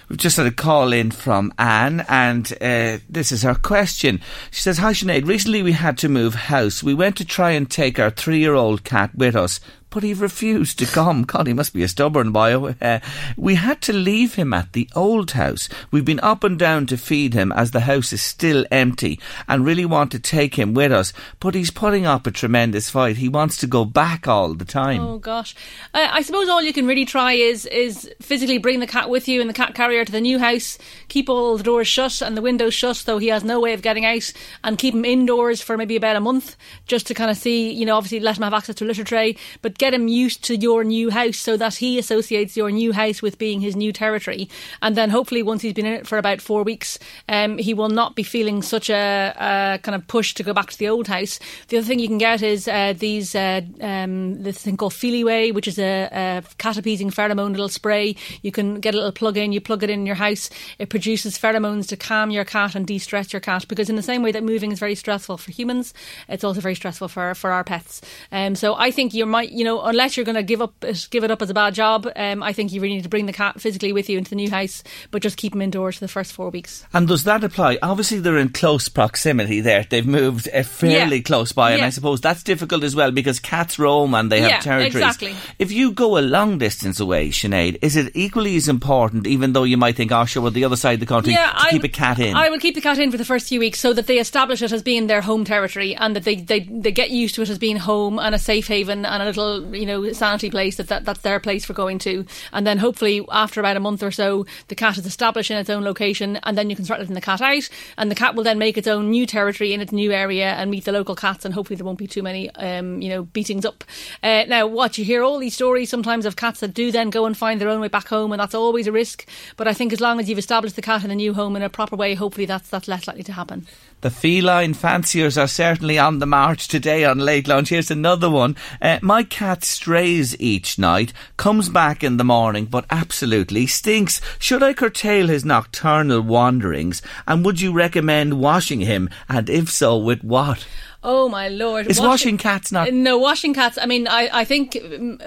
[0.08, 4.20] We've just had a call in from Anne, and uh, this is her question.
[4.52, 6.82] She says, Hi Sinead, recently we had to move house.
[6.82, 9.58] We went to try and take our three year old cat with us,
[9.96, 11.22] but he refused to come.
[11.22, 12.74] God, he must be a stubborn boy.
[12.82, 12.98] Uh,
[13.34, 15.70] we had to leave him at the old house.
[15.90, 19.64] We've been up and down to feed him as the house is still empty and
[19.64, 23.16] really want to take him with us, but he's putting up a tremendous fight.
[23.16, 25.00] He wants to go back all the time.
[25.00, 25.54] Oh gosh,
[25.94, 29.28] uh, I suppose all you can really try is is physically bring the cat with
[29.28, 30.76] you in the cat carrier to the new house.
[31.08, 33.80] Keep all the doors shut and the windows shut, though he has no way of
[33.80, 34.30] getting out,
[34.62, 36.54] and keep him indoors for maybe about a month,
[36.86, 39.04] just to kind of see, you know, obviously let him have access to a litter
[39.04, 42.92] tray, but get him used to your new house so that he associates your new
[42.92, 44.48] house with being his new territory,
[44.82, 47.88] and then hopefully once he's been in it for about four weeks, um, he will
[47.88, 51.06] not be feeling such a, a, kind of push to go back to the old
[51.06, 51.38] house.
[51.68, 55.52] The other thing you can get is uh, these uh, um, this thing called Feliway,
[55.52, 58.16] which is a, a cat appeasing pheromone little spray.
[58.42, 60.50] You can get a little plug in, you plug it in your house.
[60.78, 64.22] It produces pheromones to calm your cat and de-stress your cat because in the same
[64.22, 65.94] way that moving is very stressful for humans,
[66.28, 68.00] it's also very stressful for for our pets.
[68.32, 70.74] Um, so I think you might, you know, unless you're going to give up
[71.10, 73.26] give it up as a bad job, um, I think you really need to bring
[73.26, 76.04] the cat physically with you into the new house, but just keep him indoors for
[76.04, 76.84] the first four weeks.
[76.92, 77.78] And does that apply?
[77.82, 79.84] Obviously, they're in close proximity there.
[79.88, 81.22] They've moved uh, fairly Yeah.
[81.22, 81.86] close by, and Yeah.
[81.86, 84.94] I suppose that's difficult as well because cats roam and they have Yeah, territories.
[84.94, 85.34] exactly.
[85.58, 89.64] If you go a long distance away, Sinead, is it equally as important, even though
[89.64, 91.84] you might think, oh, sure, well, the other side of the country, to I keep
[91.84, 92.34] a cat in?
[92.36, 94.62] I would keep the cat in for the first few weeks so that they establish
[94.62, 97.48] it as being their home territory and that they, they, they get used to it
[97.48, 100.88] as being home and a safe haven and a little, you know, sanity place that,
[100.88, 102.24] that that's their place for going to.
[102.52, 105.70] And then hopefully after about a month or so, the cat is established in its
[105.70, 108.44] own location and then you can start letting the cat out and the cat will
[108.44, 111.44] then make its own new territory in its new area and meet the local cats
[111.44, 113.84] and hopefully there won't be too many, um, you know, beatings up.
[114.22, 117.26] Uh, now, what you hear all these stories sometimes of cats that do then go
[117.26, 119.26] and find their own way back home and that's always a risk.
[119.56, 121.62] But I think as long as you've established the cat in the new home in
[121.62, 123.66] a proper way, hopefully that's that's less likely to happen.
[124.02, 127.70] The feline fanciers are certainly on the march today on Late Lunch.
[127.70, 128.54] Here's another one.
[128.80, 134.20] Uh, my cat strays each night, comes back in the morning, but absolutely stinks.
[134.38, 137.00] Should I curtail his nocturnal wanderings?
[137.26, 139.08] And would you recommend washing him?
[139.30, 140.66] And if so, with what?
[141.08, 141.86] Oh my lord!
[141.86, 143.78] Is washing cats not- No, washing cats.
[143.80, 144.76] I mean, I, I think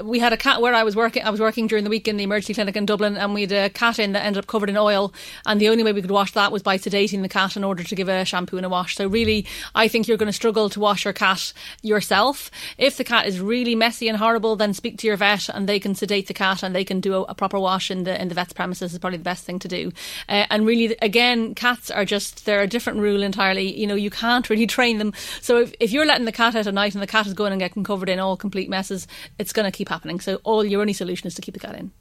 [0.04, 1.24] we had a cat where I was working.
[1.24, 3.52] I was working during the week in the emergency clinic in Dublin, and we had
[3.54, 5.13] a cat in that ended up covered in oil.
[5.46, 7.82] And the only way we could wash that was by sedating the cat in order
[7.82, 8.98] to give a shampoo and a wash.
[8.98, 12.52] So really, I think you're going to struggle to wash your cat yourself.
[12.78, 15.80] If the cat is really messy and horrible, then speak to your vet, and they
[15.80, 18.28] can sedate the cat, and they can do a, a proper wash in the in
[18.28, 18.92] the vet's premises.
[18.92, 19.94] Is probably the best thing to do.
[20.28, 23.80] Uh, and really, again, cats are just they're a different rule entirely.
[23.80, 25.13] You know, you can't really train them.
[25.39, 27.52] So if, if you're letting the cat out at night and the cat is going
[27.52, 30.20] and getting covered in all complete messes, it's going to keep happening.
[30.20, 31.92] So all your only solution is to keep the cat in.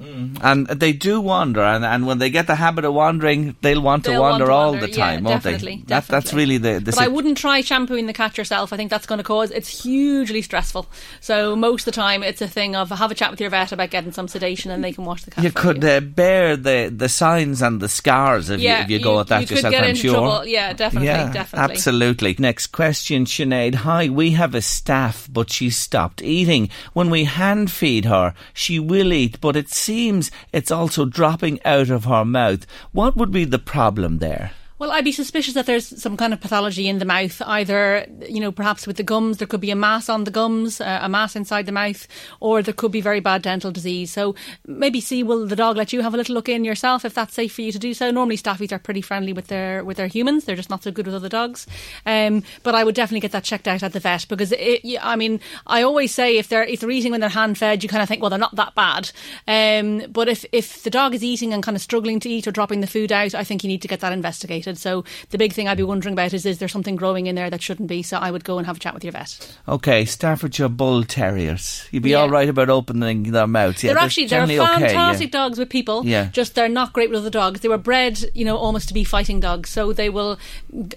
[0.42, 4.04] And they do wander, and, and when they get the habit of wandering, they'll want
[4.04, 4.86] to They'll wander want to all wander.
[4.86, 5.82] the time, yeah, won't definitely, they?
[5.94, 8.72] That, that's really the, the But sit- I wouldn't try shampooing the cat yourself.
[8.72, 10.86] I think that's going to cause it's hugely stressful.
[11.20, 13.72] So most of the time, it's a thing of have a chat with your vet
[13.72, 15.44] about getting some sedation, and they can wash the cat.
[15.44, 15.88] You could you.
[15.88, 19.20] uh, bear the, the signs and the scars if, Yeah, you, if you go you-
[19.20, 20.12] at that you could yourself, get I'm into sure.
[20.14, 20.46] trouble.
[20.46, 21.74] Yeah, definitely, Yeah, definitely.
[21.74, 22.36] absolutely.
[22.38, 23.57] Next question, Sinead.
[23.58, 26.70] Hi, we have a staff, but she stopped eating.
[26.92, 31.90] When we hand feed her, she will eat, but it seems it's also dropping out
[31.90, 32.66] of her mouth.
[32.92, 34.52] What would be the problem there?
[34.78, 37.42] Well, I'd be suspicious that there's some kind of pathology in the mouth.
[37.44, 40.80] Either, you know, perhaps with the gums, there could be a mass on the gums,
[40.80, 42.06] uh, a mass inside the mouth,
[42.38, 44.12] or there could be very bad dental disease.
[44.12, 44.36] So
[44.68, 47.34] maybe see, will the dog let you have a little look in yourself if that's
[47.34, 48.12] safe for you to do so?
[48.12, 50.44] Normally, staffies are pretty friendly with their with their humans.
[50.44, 51.66] They're just not so good with other dogs.
[52.06, 55.16] Um, but I would definitely get that checked out at the vet because, it, I
[55.16, 58.02] mean, I always say if they're if they're eating when they're hand fed, you kind
[58.02, 59.10] of think, well, they're not that bad.
[59.48, 62.52] Um, but if if the dog is eating and kind of struggling to eat or
[62.52, 64.67] dropping the food out, I think you need to get that investigated.
[64.76, 67.48] So the big thing I'd be wondering about is is there something growing in there
[67.48, 68.02] that shouldn't be?
[68.02, 69.56] So I would go and have a chat with your vet.
[69.68, 71.86] Okay, Staffordshire Bull Terriers.
[71.92, 72.18] You'd be Yeah.
[72.18, 73.82] all right about opening their mouths.
[73.84, 75.40] Yeah, they're actually they're generally okay, fantastic yeah.
[75.40, 76.04] dogs with people.
[76.04, 76.28] Yeah.
[76.32, 77.60] Just they're not great with other dogs.
[77.60, 79.70] They were bred, you know, almost to be fighting dogs.
[79.70, 80.38] So they will,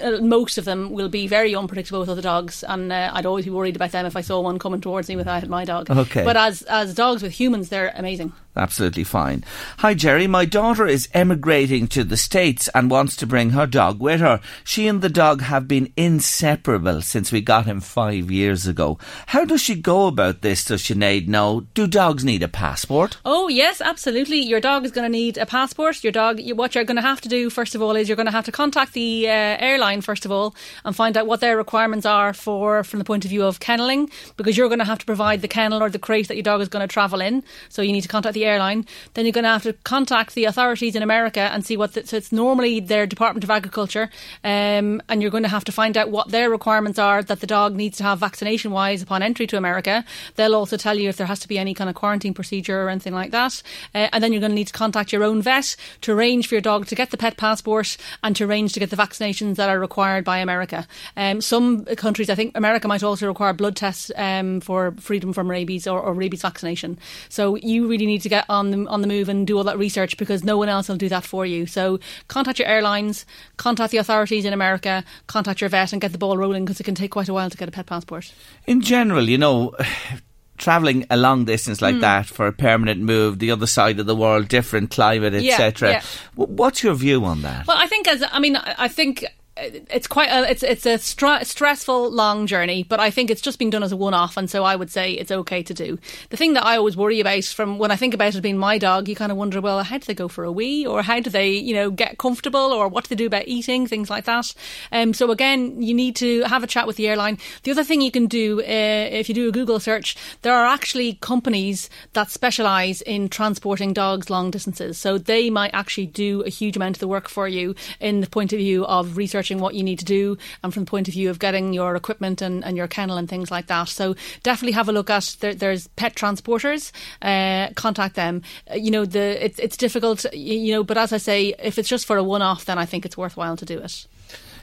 [0.02, 3.46] uh, most of them will be very unpredictable with other dogs, and uh, I'd always
[3.46, 5.66] be worried about them if I saw one coming towards me when I had my
[5.66, 5.90] dog.
[5.92, 6.24] Okay.
[6.24, 8.34] But as as dogs with humans, they're amazing.
[8.56, 9.46] Absolutely fine.
[9.78, 10.28] Hi, Jerry.
[10.28, 14.42] My daughter is emigrating to the States and wants to bring her dog with her.
[14.66, 18.98] She and the dog have been inseparable since we got him five years ago.
[19.28, 21.62] How does she go about this, does Sinead know?
[21.74, 23.20] Do dogs need a passport?
[23.24, 24.40] Oh yes, absolutely.
[24.40, 26.04] Your dog is going to need a passport.
[26.04, 26.42] Your dog.
[26.52, 28.46] What you're going to have to do first of all is you're going to have
[28.46, 32.34] to contact the uh, airline first of all and find out what their requirements are
[32.34, 35.42] for from the point of view of kenneling because you're going to have to provide
[35.42, 37.44] the kennel or the crate that your dog is going to travel in.
[37.70, 38.86] So you need to contact the airline.
[39.14, 41.94] Then you're going to have to contact the authorities in America and see what.
[41.94, 44.10] The, so it's normally their Department of Agriculture,
[44.44, 47.48] um, and you're going to have to find out what their requirements are that the
[47.48, 50.04] dog needs to have vaccination wise upon entry to America.
[50.36, 52.90] They'll also tell you if there has to be any kind of quarantine procedure or
[52.90, 53.62] anything like that.
[53.94, 56.56] Uh, and then you're going to need to contact your own vet to arrange for
[56.56, 59.70] your dog to get the pet passport and to arrange to get the vaccinations that
[59.70, 60.88] are required by America.
[61.18, 65.50] Um, some countries, I think America might also require blood tests um, for freedom from
[65.50, 66.98] rabies or, or rabies vaccination.
[67.30, 69.78] So you really need to get on the, on the move and do all that
[69.78, 71.68] research because no one else will do that for you.
[71.68, 73.26] So contact your airlines,
[73.58, 76.84] contact the authorities in America, contact your vet and get the ball rolling because it
[76.84, 78.34] can take quite a while to get a pet passport.
[78.66, 79.76] In general, you know,
[80.58, 82.02] travelling a long distance like mm.
[82.02, 85.90] that for a permanent move, the other side of the world, different climate, etc.
[85.90, 86.02] yeah.
[86.38, 87.68] W- What's your view on that?
[87.68, 89.26] Well, I think as I mean, I think
[89.62, 93.60] it's quite a it's it's a stra- stressful long journey, but I think it's just
[93.60, 96.00] been done as a one off, and so I would say it's okay to do.
[96.30, 98.78] The thing that I always worry about from when I think about it being my
[98.78, 101.20] dog, you kind of wonder, well, how do they go for a wee, or how
[101.20, 104.26] do they you know get comfortable, or what do they do about eating, things like
[104.26, 104.54] that.
[104.92, 107.38] Um, so again, you need to have a chat with the airline.
[107.64, 108.64] The other thing you can do uh,
[109.12, 114.30] if you do a Google search, there are actually companies that specialise in transporting dogs
[114.30, 117.76] long distances, so they might actually do a huge amount of the work for you
[118.00, 119.18] in the point of view of
[119.52, 121.96] researching what you need to do and from the point of view of getting your
[121.96, 123.90] equipment and, and your kennel and things like that.
[123.90, 126.92] So definitely have a look at there, there's pet transporters.
[127.22, 128.42] Uh, contact them.
[128.70, 130.26] Uh, you know the it's it's difficult.
[130.34, 132.86] You know, but as I say, if it's just for a one off, then I
[132.86, 134.08] think it's worthwhile to do it.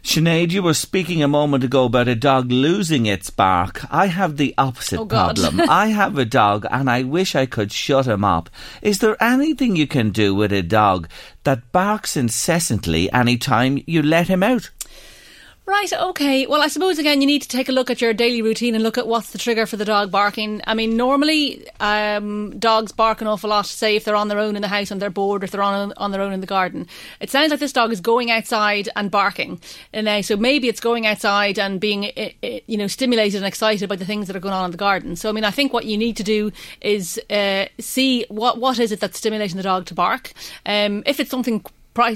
[0.02, 3.82] Sinead, you were speaking a moment ago about a dog losing its bark.
[3.92, 5.60] I have the opposite Oh, problem.
[5.68, 8.48] I have a dog and I wish I could shut him up.
[8.80, 11.08] Is there anything you can do with a dog
[11.44, 14.70] that barks incessantly any time you let him out?
[15.68, 16.46] Right, okay.
[16.46, 18.82] Well, I suppose again you need to take a look at your daily routine and
[18.82, 20.62] look at what's the trigger for the dog barking.
[20.66, 24.56] I mean, normally um, dogs bark an awful lot, say if they're on their own
[24.56, 26.46] in the house and they're bored, or if they're on on their own in the
[26.46, 26.86] garden.
[27.20, 29.60] It sounds like this dog is going outside and barking.
[29.92, 33.46] And now, so maybe it's going outside and being, eh, eh, you know, stimulated and
[33.46, 35.16] excited by the things that are going on in the garden.
[35.16, 36.50] So, I mean, I think what you need to do
[36.80, 40.32] is uh, see what what is it that's stimulating the dog to bark.
[40.64, 41.62] Um, if it's something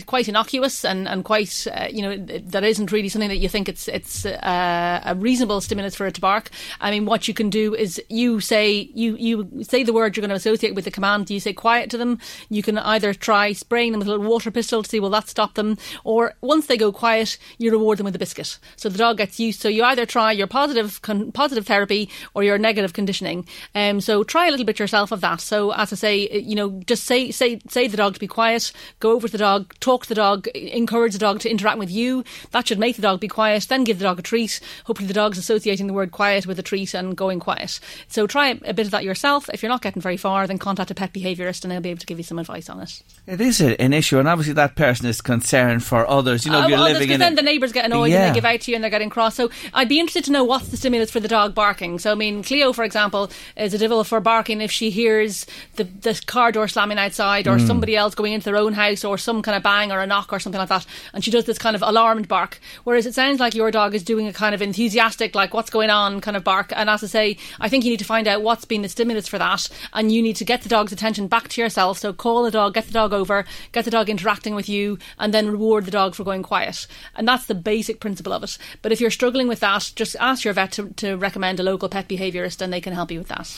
[0.06, 3.68] quite innocuous and and quite uh, you know that isn't really something that you think
[3.68, 6.50] it's it's uh, a reasonable stimulus for it to bark.
[6.80, 10.22] I mean, what you can do is you say you you say the word you're
[10.22, 11.30] going to associate with the command.
[11.30, 12.18] You say quiet to them.
[12.48, 15.28] You can either try spraying them with a little water pistol to see will that
[15.28, 18.58] stop them, or once they go quiet, you reward them with a biscuit.
[18.76, 19.60] So the dog gets used.
[19.60, 23.46] So you either try your positive con- positive therapy or your negative conditioning.
[23.74, 25.40] Um, so try a little bit yourself of that.
[25.40, 28.72] So as I say, you know, just say say say the dog to be quiet.
[29.00, 31.90] Go over to the dog, talk to the dog, encourage the dog to interact with
[31.90, 32.24] you.
[32.50, 33.66] That should make the dog be quiet.
[33.68, 34.60] Then give the dog a treat.
[34.84, 37.80] Hopefully the dog's associating the word quiet with a treat and going quiet.
[38.08, 39.48] So try a bit of that yourself.
[39.52, 42.00] If you're not getting very far, then contact a pet behaviourist and they'll be able
[42.00, 43.02] to give you some advice on it.
[43.26, 46.44] It is an issue, and obviously that person is concerned for others.
[46.44, 48.34] You know, if oh, you're well, living in then the neighbours get annoyed and they
[48.34, 49.34] give out to you and they're getting cross.
[49.34, 51.98] So I'd be interested to know what's the stimulus for the dog barking.
[51.98, 55.84] So I mean, Cleo, for example, is a devil for barking if she hears the,
[55.84, 57.66] the car door slamming outside or hmm.
[57.66, 60.40] somebody else going into their own house or some kind bang or a knock or
[60.40, 62.60] something like that, and she does this kind of alarmed bark.
[62.84, 65.90] Whereas it sounds like your dog is doing a kind of enthusiastic, like what's going
[65.90, 66.72] on kind of bark.
[66.74, 69.28] And as I say, I think you need to find out what's been the stimulus
[69.28, 71.98] for that, and you need to get the dog's attention back to yourself.
[71.98, 75.32] So call the dog, get the dog over, get the dog interacting with you, and
[75.32, 76.86] then reward the dog for going quiet.
[77.14, 78.58] And that's the basic principle of it.
[78.82, 81.88] But if you're struggling with that, just ask your vet to, to recommend a local
[81.88, 83.50] pet behaviourist, and they can help you with that.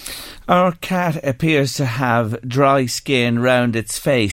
[0.49, 4.33] Our cat appears to have dry skin round its face.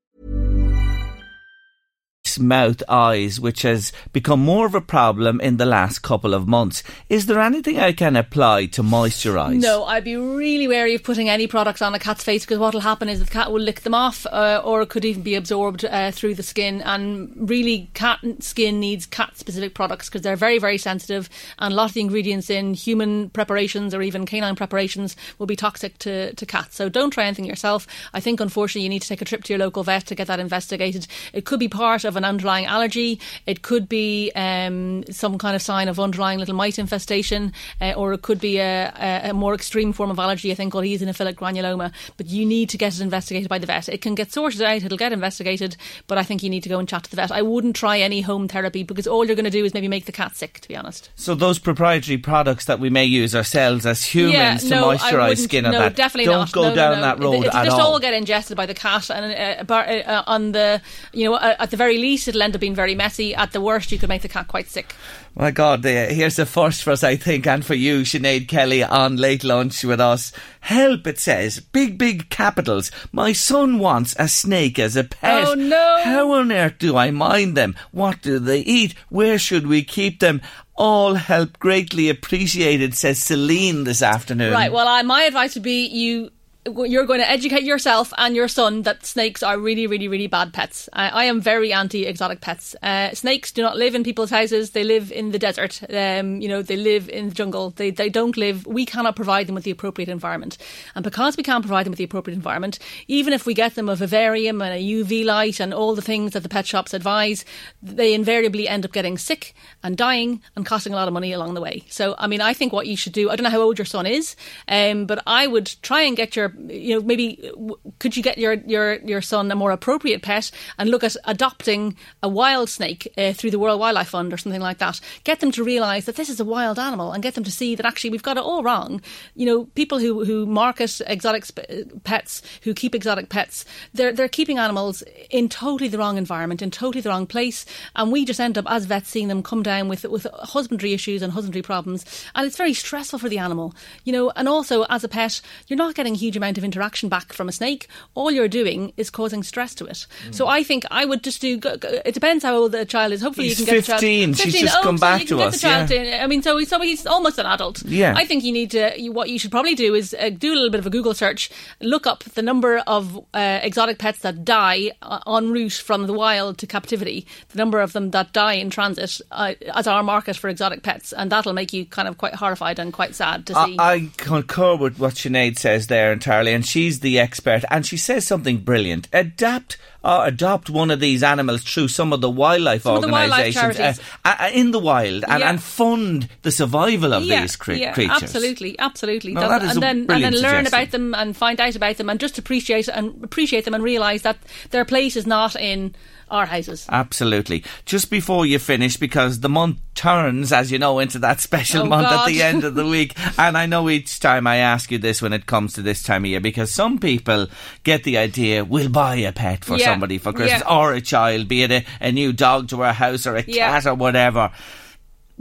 [2.39, 6.83] Mouth, eyes, which has become more of a problem in the last couple of months.
[7.09, 9.59] Is there anything I can apply to moisturise?
[9.59, 12.73] No, I'd be really wary of putting any products on a cat's face because what
[12.73, 15.35] will happen is the cat will lick them off uh, or it could even be
[15.35, 16.81] absorbed uh, through the skin.
[16.81, 21.29] And really, cat skin needs cat specific products because they're very, very sensitive.
[21.59, 25.55] And a lot of the ingredients in human preparations or even canine preparations will be
[25.55, 26.75] toxic to, to cats.
[26.75, 27.87] So don't try anything yourself.
[28.13, 30.27] I think, unfortunately, you need to take a trip to your local vet to get
[30.27, 31.07] that investigated.
[31.33, 33.19] It could be part of underlying allergy.
[33.45, 38.13] It could be um, some kind of sign of underlying little mite infestation, uh, or
[38.13, 41.35] it could be a, a, a, more extreme form of allergy, I think, called eosinophilic
[41.35, 41.91] granuloma.
[42.17, 43.89] But you need to get it investigated by the vet.
[43.89, 46.79] It can get sorted out, it'll get investigated, but I think you need to go
[46.79, 47.31] and chat to the vet.
[47.31, 50.05] I wouldn't try any home therapy because all you're going to do is maybe make
[50.05, 51.09] the cat sick, to be honest.
[51.15, 55.37] So those proprietary products that we may use ourselves as humans yeah, to no, moisturise
[55.37, 56.51] skin and no, that, definitely don't not.
[56.51, 57.93] go no, down that road it, it, at just all.
[57.93, 60.81] all get ingested by the cat, and uh, uh, on the
[61.13, 63.33] you know uh, at the very least it'll end up being very messy.
[63.35, 64.95] At the worst, you could make the cat quite sick.
[65.35, 68.83] My God, uh, here's the first for us, I think, and for you, Sinead Kelly,
[68.83, 70.33] on late lunch with us.
[70.59, 71.59] Help, it says.
[71.59, 72.91] Big, big capitals.
[73.11, 75.47] My son wants a snake as a pet.
[75.47, 76.01] Oh, no.
[76.03, 77.75] How on earth do I mind them?
[77.91, 78.93] What do they eat?
[79.09, 80.41] Where should we keep them?
[80.75, 84.53] All help greatly appreciated, says Celine this afternoon.
[84.53, 86.31] Right, well, I, my advice would be you
[86.65, 90.53] you're going to educate yourself and your son that snakes are really, really, really bad
[90.53, 90.87] pets.
[90.93, 92.75] I, I am very anti exotic pets.
[92.83, 94.71] Uh, snakes do not live in people's houses.
[94.71, 95.81] They live in the desert.
[95.91, 97.71] Um, you know, they live in the jungle.
[97.71, 100.59] They, they don't live, we cannot provide them with the appropriate environment.
[100.93, 103.89] And because we can't provide them with the appropriate environment, even if we get them
[103.89, 107.43] a vivarium and a UV light and all the things that the pet shops advise,
[107.81, 111.55] they invariably end up getting sick and dying and costing a lot of money along
[111.55, 111.83] the way.
[111.89, 113.85] So, I mean, I think what you should do, I don't know how old your
[113.85, 114.35] son is,
[114.67, 117.51] um, but I would try and get your you know maybe
[117.99, 121.95] could you get your your your son a more appropriate pet and look at adopting
[122.23, 124.99] a wild snake uh, through the World Wildlife Fund or something like that?
[125.23, 127.75] Get them to realize that this is a wild animal and get them to see
[127.75, 129.01] that actually we've got it all wrong.
[129.35, 134.27] You know people who who market exotic sp- pets who keep exotic pets they're they're
[134.27, 138.39] keeping animals in totally the wrong environment in totally the wrong place and we just
[138.39, 142.05] end up as vets seeing them come down with with husbandry issues and husbandry problems
[142.35, 143.73] and it's very stressful for the animal.
[144.03, 147.33] You know and also as a pet you're not getting huge amount of interaction back
[147.33, 150.07] from a snake, all you're doing is causing stress to it.
[150.25, 150.33] Mm.
[150.33, 151.59] So I think I would just do.
[151.63, 153.21] It depends how old the child is.
[153.21, 154.31] Hopefully, he's you can get 15.
[154.31, 154.37] the child.
[154.37, 154.51] 15.
[154.51, 155.63] She's just oh, come so back to us.
[155.63, 155.85] Yeah.
[155.85, 157.83] To, I mean, so, so he's almost an adult.
[157.83, 158.13] Yeah.
[158.17, 158.99] I think you need to.
[158.99, 161.13] You, what you should probably do is uh, do a little bit of a Google
[161.13, 166.07] search, look up the number of uh, exotic pets that die uh, en route from
[166.07, 170.01] the wild to captivity, the number of them that die in transit uh, as our
[170.01, 173.45] market for exotic pets, and that'll make you kind of quite horrified and quite sad
[173.45, 173.77] to see.
[173.77, 177.63] I, I concur with what Sinead says there in terms Carly, and she's the expert,
[177.69, 179.07] and she says something brilliant.
[179.11, 183.09] Adapt uh, adopt one of these animals through some of the wildlife Some of the
[183.09, 185.49] wildlife organisations uh, uh, in the wild and, Yeah.
[185.49, 188.23] and fund the survival of yeah, these cre- yeah, creatures.
[188.23, 189.33] Absolutely, absolutely.
[189.33, 190.67] No, that is and then and then learn suggestion.
[190.67, 194.23] about them and find out about them and just appreciate and appreciate them and realise
[194.23, 194.37] that
[194.71, 195.93] their place is not in
[196.31, 196.85] our houses.
[196.89, 197.63] Absolutely.
[197.85, 201.85] Just before you finish, because the month turns, as you know, into that special Oh,
[201.85, 203.15] month at the end of the week.
[203.37, 206.23] And I know each time I ask you this when it comes to this time
[206.23, 207.47] of year, because some people
[207.83, 209.85] get the idea we'll buy a pet for Yeah.
[209.85, 210.75] somebody for Christmas Yeah.
[210.75, 213.69] or a child, be it a, a new dog to our house or a Yeah.
[213.71, 214.51] cat or whatever.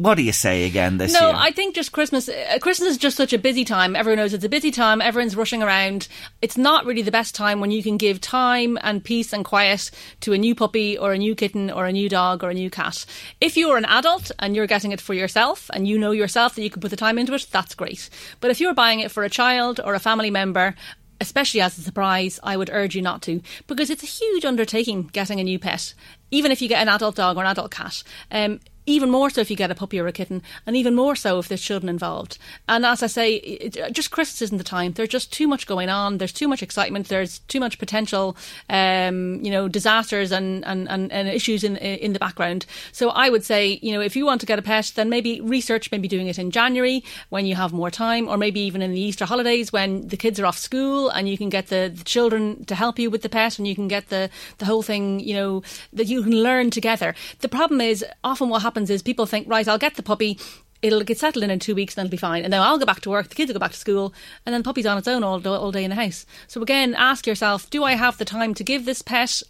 [0.00, 1.32] What do you say again this no, year?
[1.34, 2.26] No, I think just Christmas.
[2.26, 3.94] Uh, Christmas is just such a busy time.
[3.94, 5.02] Everyone knows it's a busy time.
[5.02, 6.08] Everyone's rushing around.
[6.40, 9.90] It's not really the best time when you can give time and peace and quiet
[10.20, 12.70] to a new puppy or a new kitten or a new dog or a new
[12.70, 13.04] cat.
[13.42, 16.62] If you're an adult and you're getting it for yourself and you know yourself that
[16.62, 18.08] you can put the time into it, that's great.
[18.40, 20.76] But if you're buying it for a child or a family member,
[21.20, 25.10] especially as a surprise, I would urge you not to because it's a huge undertaking
[25.12, 25.92] getting a new pet,
[26.30, 28.02] even if you get an adult dog or an adult cat.
[28.30, 31.16] Um, even more so if you get a puppy or a kitten, and even more
[31.16, 32.38] so if there's children involved.
[32.68, 34.92] And as I say, it, just Christmas isn't the time.
[34.92, 36.18] There's just too much going on.
[36.18, 37.08] There's too much excitement.
[37.08, 38.36] There's too much potential,
[38.68, 42.66] um, you know, disasters and, and, and, and issues in in the background.
[42.92, 45.40] So I would say, you know, if you want to get a pet, then maybe
[45.40, 48.92] research maybe doing it in January when you have more time, or maybe even in
[48.92, 52.04] the Easter holidays when the kids are off school and you can get the, the
[52.04, 55.20] children to help you with the pet and you can get the the whole thing,
[55.20, 55.62] you know,
[55.92, 57.14] that you can learn together.
[57.40, 60.38] The problem is often what happens is people think, right, I'll get the puppy.
[60.80, 62.42] It'll get settled in in two weeks, and it'll be fine.
[62.42, 63.28] And then I'll go back to work.
[63.28, 64.14] The kids will go back to school,
[64.46, 66.24] and then the puppy's on its own all, all day in the house.
[66.46, 69.42] So again, ask yourself: Do I have the time to give this pet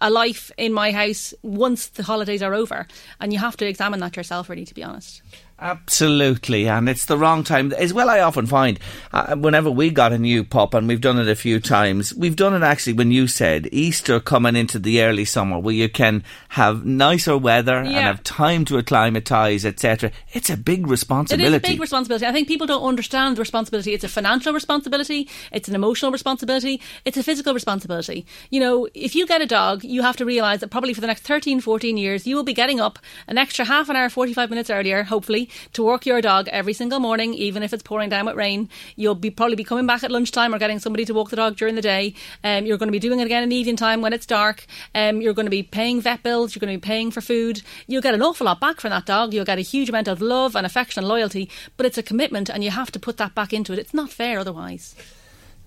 [0.00, 2.88] a life in my house once the holidays are over?
[3.20, 5.22] And you have to examine that yourself, really, to be honest.
[5.58, 7.72] Absolutely, and it's the wrong time.
[7.72, 8.80] As well, I often find
[9.12, 12.34] uh, whenever we got a new pup, and we've done it a few times, we've
[12.34, 16.24] done it actually when you said Easter coming into the early summer, where you can
[16.48, 20.10] have nicer weather and have time to acclimatise, etc.
[20.32, 21.54] It's a big responsibility.
[21.54, 22.26] It is a big responsibility.
[22.26, 23.94] I think people don't understand the responsibility.
[23.94, 28.26] It's a financial responsibility, it's an emotional responsibility, it's a physical responsibility.
[28.50, 31.06] You know, if you get a dog, you have to realise that probably for the
[31.06, 32.98] next 13, 14 years, you will be getting up
[33.28, 37.00] an extra half an hour, 45 minutes earlier, hopefully, to walk your dog every single
[37.00, 38.68] morning, even if it's pouring down with rain.
[38.96, 41.56] You'll be probably be coming back at lunchtime or getting somebody to walk the dog
[41.56, 42.14] during the day.
[42.44, 44.66] Um, you're going to be doing it again in evening time when it's dark.
[44.94, 46.54] Um, you're going to be paying vet bills.
[46.54, 47.62] You're going to be paying for food.
[47.86, 49.32] You'll get an awful lot back from that dog.
[49.32, 51.50] You'll get a huge amount of love and affection and loyalty.
[51.76, 53.78] But it's a commitment, and you have to put that back into it.
[53.78, 54.94] It's not fair otherwise.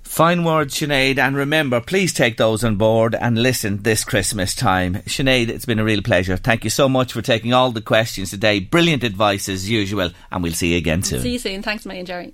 [0.06, 4.96] Fine words, Sinead, and remember, please take those on board and listen this Christmas time.
[5.08, 6.38] Sinead, it's been a real pleasure.
[6.38, 8.62] Thank you so much for taking all the questions today.
[8.62, 11.20] Brilliant advice as usual, and we'll see you again soon.
[11.20, 11.62] See you soon.
[11.62, 12.34] Thanks, May and Jerry.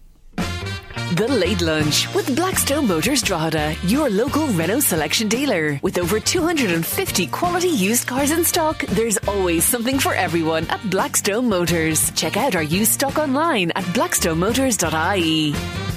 [1.15, 5.79] The Late Lunch with Blackstone Motors Drogheda, your local Renault selection dealer.
[5.81, 11.49] With over 250 quality used cars in stock, there's always something for everyone at Blackstone
[11.49, 12.11] Motors.
[12.11, 15.90] Check out our used stock online at blackstonemotors.ie.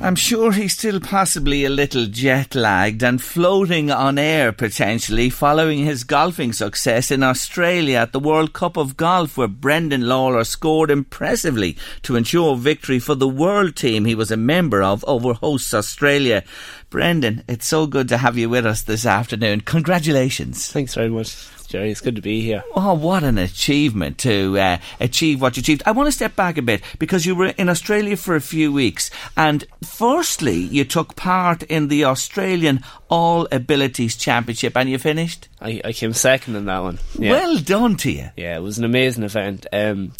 [0.00, 5.78] I'm sure he's still possibly a little jet lagged and floating on air potentially following
[5.78, 10.92] his golfing success in Australia at the World Cup of Golf, where Brendan Lawlor scored
[10.92, 15.74] impressively to ensure victory for the world team he was a member of over hosts
[15.74, 16.44] Australia.
[16.90, 19.62] Brendan, it's so good to have you with us this afternoon.
[19.62, 20.70] Congratulations.
[20.70, 21.34] Thanks very much,
[21.68, 21.90] Jerry.
[21.90, 22.64] It's good to be here.
[22.74, 25.82] Oh, what an achievement to uh, achieve what you achieved.
[25.84, 28.72] I want to step back a bit because you were in Australia for a few
[28.72, 29.10] weeks.
[29.36, 35.48] And firstly, you took part in the Australian All Abilities Championship and you finished?
[35.60, 37.00] I, I came second in that one.
[37.18, 37.32] Yeah.
[37.32, 38.30] Well done to you.
[38.34, 39.66] Yeah, it was an amazing event.
[39.70, 40.12] Um,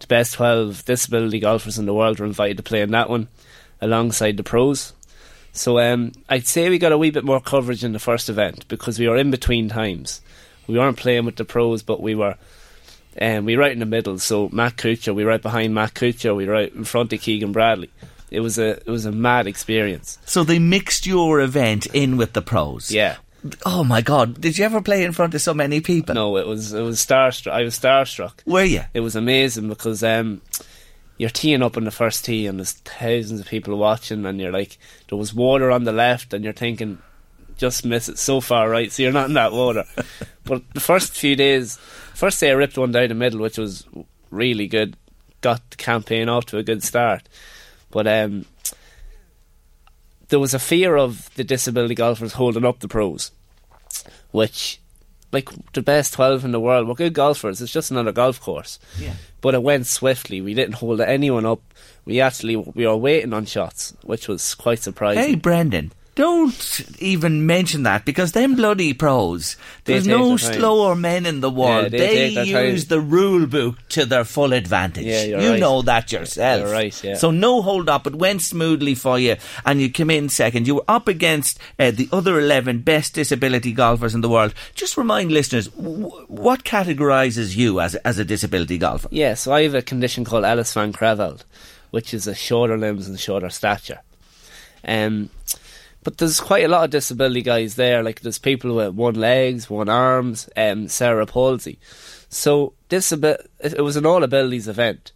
[0.00, 3.28] the best 12 disability golfers in the world were invited to play in that one
[3.80, 4.94] alongside the pros.
[5.52, 8.66] So um, I'd say we got a wee bit more coverage in the first event
[8.66, 10.22] because we were in between times.
[10.68, 12.36] We weren't playing with the pros, but we were
[13.20, 14.18] um, we were right in the middle.
[14.18, 17.20] So Matt Kuchar, we were right behind Matt Kuchar, we were right in front of
[17.20, 17.90] Keegan Bradley.
[18.30, 20.18] It was a it was a mad experience.
[20.26, 22.90] So they mixed your event in with the pros.
[22.90, 23.16] Yeah.
[23.64, 24.40] Oh my God!
[24.40, 26.14] Did you ever play in front of so many people?
[26.14, 27.52] No, it was it was starstruck.
[27.52, 28.44] I was starstruck.
[28.44, 28.82] Were you?
[28.92, 30.42] It was amazing because um,
[31.18, 34.52] you're teeing up on the first tee and there's thousands of people watching, and you're
[34.52, 34.76] like,
[35.08, 36.98] there was water on the left, and you're thinking,
[37.56, 39.84] just miss it so far right, so you're not in that water.
[40.48, 41.76] But the first few days,
[42.14, 43.86] first day I ripped one down the middle, which was
[44.30, 44.96] really good.
[45.40, 47.28] Got the campaign off to a good start,
[47.90, 48.44] but um,
[50.28, 53.30] there was a fear of the disability golfers holding up the pros,
[54.32, 54.80] which
[55.30, 56.88] like the best twelve in the world.
[56.88, 57.60] We're good golfers.
[57.60, 58.78] It's just another golf course.
[58.98, 59.14] Yeah.
[59.40, 60.40] But it went swiftly.
[60.40, 61.62] We didn't hold anyone up.
[62.04, 65.22] We actually we were waiting on shots, which was quite surprising.
[65.22, 65.92] Hey, Brendan.
[66.18, 70.58] Don't even mention that because them bloody pros, there's no their time.
[70.58, 71.92] slower men in the world.
[71.92, 72.72] they they take their time.
[72.72, 75.04] use the rule book to their full advantage.
[75.04, 75.60] Yeah, you right.
[75.60, 76.62] know that yourself.
[76.62, 77.14] You're right, yeah.
[77.14, 78.08] So no hold up.
[78.08, 80.66] It went smoothly for you, and you came in second.
[80.66, 84.54] You were up against uh, the other eleven best disability golfers in the world.
[84.74, 89.06] Just remind listeners w- what categorises you as as a disability golfer.
[89.12, 91.44] Yeah, so I have a condition called Ellis van Creveld,
[91.92, 94.00] which is a shorter limbs and shorter stature.
[94.84, 95.30] Um,
[96.08, 98.02] but there's quite a lot of disability guys there.
[98.02, 101.78] Like there's people with one legs, one arms, um, cerebral palsy.
[102.30, 105.12] So this a bit, it it was an all abilities event.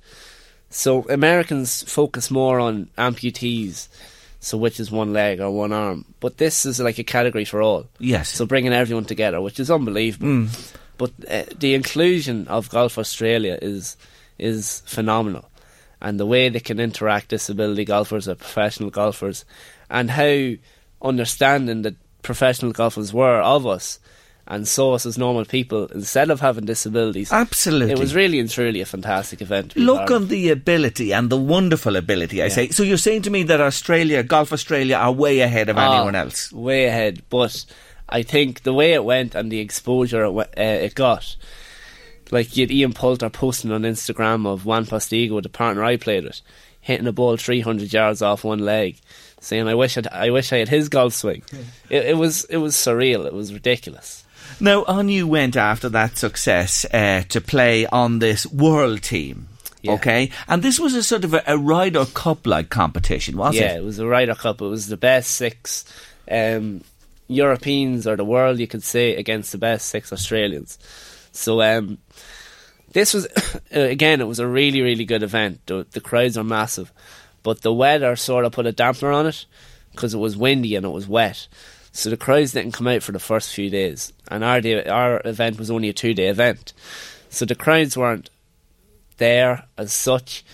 [0.68, 3.88] So Americans focus more on amputees,
[4.40, 6.04] so which is one leg or one arm.
[6.20, 7.86] But this is like a category for all.
[7.98, 8.28] Yes.
[8.28, 10.48] So bringing everyone together, which is unbelievable.
[10.98, 13.96] But uh, the inclusion of Golf Australia is
[14.38, 15.48] is phenomenal,
[16.02, 19.46] and the way they can interact disability golfers with professional golfers,
[19.88, 20.52] and how
[21.02, 23.98] understanding that professional golfers were of us.
[24.44, 27.32] And saw us as normal people instead of having disabilities.
[27.32, 27.92] Absolutely.
[27.92, 29.76] It was really and truly a fantastic event.
[29.76, 32.68] Look on the ability and the wonderful ability, I say.
[32.70, 36.16] So you're saying to me that Australia, Golf Australia, are way ahead of Ah, anyone
[36.16, 36.52] else?
[36.52, 37.64] Way ahead, but
[38.08, 41.36] I think the way it went and the exposure it, uh, it got,
[42.32, 46.24] like you had Ian Poulter posting on Instagram of Juan Postigo, the partner I played
[46.24, 46.40] with,
[46.80, 48.98] hitting a ball 300 yards off one leg,
[49.42, 51.42] saying, "I wish I'd, I wish I had his golf swing."
[51.90, 53.26] it, it was it was surreal.
[53.26, 54.24] It was ridiculous.
[54.60, 59.48] Now, on you went after that success uh, to play on this world team.
[59.80, 59.92] Yeah.
[59.94, 63.62] Okay, and this was a sort of a, a Ryder Cup like competition, was yeah,
[63.62, 63.64] it?
[63.66, 64.60] Yeah, it was a Ryder Cup.
[64.60, 65.84] It was the best six
[66.30, 66.82] um,
[67.26, 70.78] Europeans or the world, you could say, against the best six Australians.
[71.32, 71.98] So um,
[72.92, 73.26] this was
[73.70, 75.66] again, it was a really, really good event.
[75.66, 76.92] The, the crowds are massive,
[77.42, 79.46] but the weather sort of put a damper on it
[79.92, 81.48] because it was windy and it was wet.
[81.92, 85.20] So the crowds didn't come out for the first few days, and our day, our
[85.24, 86.72] event was only a two day event,
[87.28, 88.30] so the crowds weren't
[89.18, 90.44] there as such.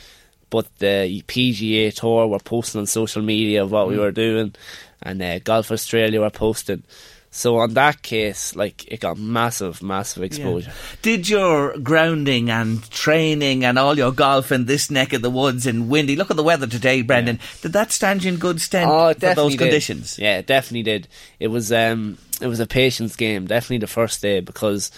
[0.50, 4.54] But the PGA Tour were posting on social media of what we were doing,
[5.02, 6.82] and uh, Golf Australia were posting.
[7.30, 10.72] So on that case, like it got massive, massive exposure.
[11.02, 15.66] Did your grounding and training and all your golf in this neck of the woods
[15.66, 16.16] in windy?
[16.16, 17.38] Look at the weather today, Brendan.
[17.60, 19.58] Did that stand you in good stead Oh, for those did.
[19.58, 20.18] conditions?
[20.18, 21.06] Yeah, it definitely did.
[21.38, 23.46] It was um, it was a patience game.
[23.46, 24.90] Definitely the first day because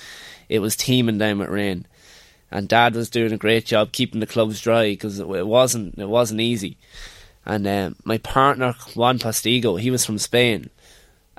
[0.49, 1.85] it was teeming down with rain,
[2.51, 5.99] and Dad was doing a great job keeping the clubs dry because it, it wasn't
[5.99, 6.77] it wasn't easy.
[7.45, 10.71] And um, my partner Juan Postigo, he was from Spain,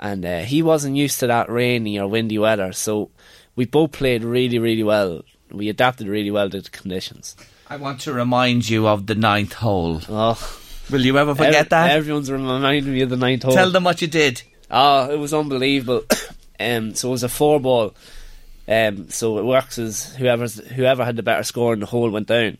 [0.02, 2.72] and uh, he wasn't used to that rainy or windy weather.
[2.72, 3.10] So
[3.54, 5.22] we both played really, really well.
[5.50, 7.36] We adapted really well to the conditions.
[7.70, 10.02] I want to remind you of the ninth hole.
[10.08, 10.58] Oh,
[10.90, 11.92] Will you ever forget that?
[11.92, 13.54] Everyone's reminding me of the ninth hole.
[13.54, 14.42] Tell them what you did.
[14.70, 16.04] Oh, it was unbelievable.
[16.60, 17.94] um, so it was a four ball.
[18.66, 22.26] Um, so it works as whoever's whoever had the better score in the hole went
[22.26, 22.58] down.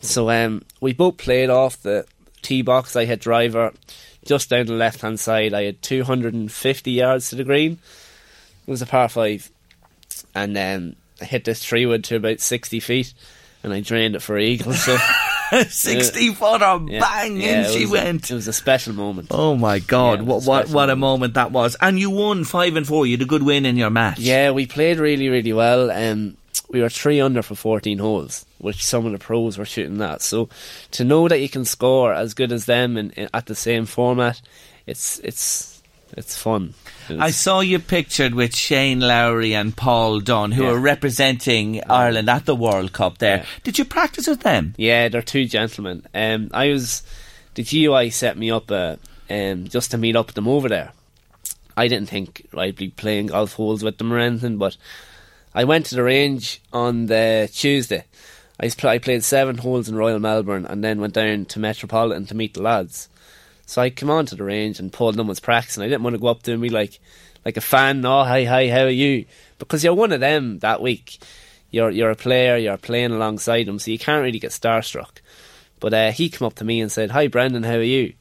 [0.00, 2.06] So um, we both played off the
[2.40, 2.94] tee box.
[2.94, 3.72] I hit driver
[4.24, 5.54] just down the left hand side.
[5.54, 7.72] I had 250 yards to the green.
[8.66, 9.50] It was a par five,
[10.34, 13.12] and um, I hit this tree wood to about 60 feet,
[13.64, 14.72] and I drained it for eagle.
[14.74, 14.96] So
[15.68, 18.30] 60 footer, yeah, bang, yeah, in she a- went.
[18.30, 19.28] it was a special moment.
[19.30, 20.20] Oh my God!
[20.20, 21.76] Yeah, what a what what a moment that was!
[21.80, 23.04] And you won five and four.
[23.06, 24.18] You had a good win in your match.
[24.20, 25.90] Yeah, we played really, really well.
[25.90, 26.36] Um,
[26.72, 30.22] we were three under for 14 holes, which some of the pros were shooting that.
[30.22, 30.48] So
[30.92, 34.40] to know that you can score as good as them in, at the same format,
[34.86, 35.82] it's it's
[36.16, 36.74] it's fun.
[37.08, 40.70] I saw you pictured with Shane Lowry and Paul Dunne, who Yeah.
[40.72, 43.18] are representing Ireland at the World Cup.
[43.18, 43.44] There, Yeah.
[43.64, 44.74] did you practice with them?
[44.76, 46.02] Yeah, they're two gentlemen.
[46.14, 47.02] Um, I was
[47.54, 48.96] the GUI set me up uh,
[49.30, 50.92] um, just to meet up with them over there.
[51.76, 54.76] I didn't think I'd be playing golf holes with them or anything, but
[55.54, 58.04] I went to the range on the Tuesday.
[58.58, 62.54] I played seven holes in Royal Melbourne and then went down to Metropolitan to meet
[62.54, 63.08] the lads.
[63.66, 65.82] So I came on to the range and Paul Dunne was practicing.
[65.82, 67.00] I didn't want to go up to him and be like,
[67.44, 68.04] like a fan.
[68.04, 69.24] Oh, hi, hi, how are you?
[69.58, 71.18] Because you're one of them that week.
[71.70, 72.56] You're you're a player.
[72.56, 75.20] You're playing alongside them, so you can't really get starstruck.
[75.80, 78.12] But uh, he came up to me and said, "Hi, Brendan, how are you?"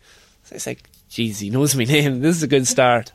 [0.46, 2.22] So I was like, "Jeez, he knows my name.
[2.22, 3.12] This is a good start."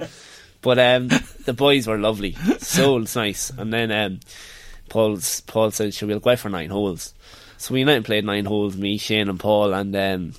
[0.66, 1.06] But um,
[1.44, 3.50] the boys were lovely, so it's nice.
[3.50, 4.18] And then um,
[4.88, 7.14] Paul's Paul said, "Should we go out for nine holes?"
[7.56, 8.76] So we went and played nine holes.
[8.76, 10.32] Me, Shane, and Paul, and um,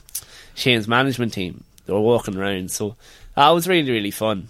[0.53, 1.63] Shane's management team.
[1.85, 2.97] They were walking around, so
[3.35, 4.49] that was really really fun.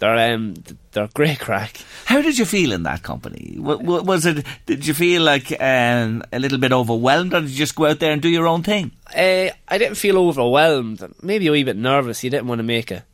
[0.00, 0.54] they're um,
[0.92, 1.80] they're great crack.
[2.04, 3.56] How did you feel in that company?
[3.58, 4.44] Was it?
[4.66, 8.00] Did you feel like um, a little bit overwhelmed, or did you just go out
[8.00, 8.90] there and do your own thing?
[9.08, 11.02] Uh, I didn't feel overwhelmed.
[11.22, 12.22] Maybe a wee bit nervous.
[12.22, 13.04] You didn't want to make a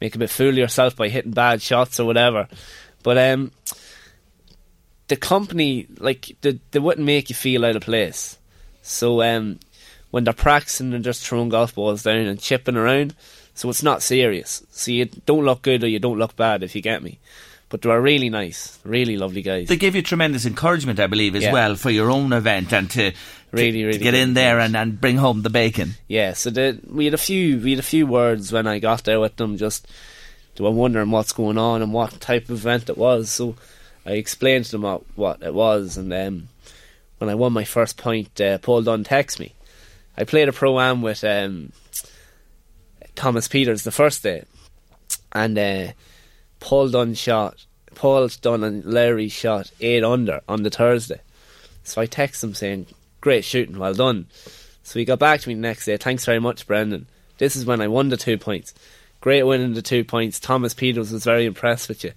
[0.00, 2.48] make a bit fool of yourself by hitting bad shots or whatever.
[3.02, 3.52] But um,
[5.08, 8.38] the company, like, they, they wouldn't make you feel out of place.
[8.82, 9.58] So um,
[10.10, 13.14] when they're practicing and just throwing golf balls down and chipping around,
[13.54, 14.64] so it's not serious.
[14.70, 17.18] So you don't look good or you don't look bad, if you get me.
[17.70, 19.68] But they are really nice, really lovely guys.
[19.68, 21.52] They give you tremendous encouragement, I believe, as Yeah.
[21.52, 23.12] well for your own event and to
[23.50, 25.94] Really, really to get in there and, and bring home the bacon.
[26.06, 29.04] Yeah, so the, we had a few we had a few words when I got
[29.04, 29.56] there with them.
[29.56, 29.86] Just
[30.54, 33.30] they were wondering what's going on and what type of event it was.
[33.30, 33.56] So
[34.04, 36.48] I explained to them what, what it was, and um,
[37.18, 39.54] when I won my first point, uh, Paul Dunne texted me.
[40.16, 41.72] I played a pro am with um,
[43.14, 44.44] Thomas Pieters the first day,
[45.32, 45.92] and uh,
[46.60, 47.64] Paul Dunne shot.
[47.94, 51.20] Paul Dunne and Lowry shot eight under on the Thursday.
[51.82, 52.86] So I texted him saying,
[53.20, 54.26] "Great shooting, well done."
[54.82, 55.96] So he got back to me the next day.
[55.96, 57.06] Thanks very much, Brendan.
[57.38, 58.74] This is when I won the two points.
[59.20, 60.40] Great winning the two points.
[60.40, 62.12] Thomas Pieters was very impressed with you.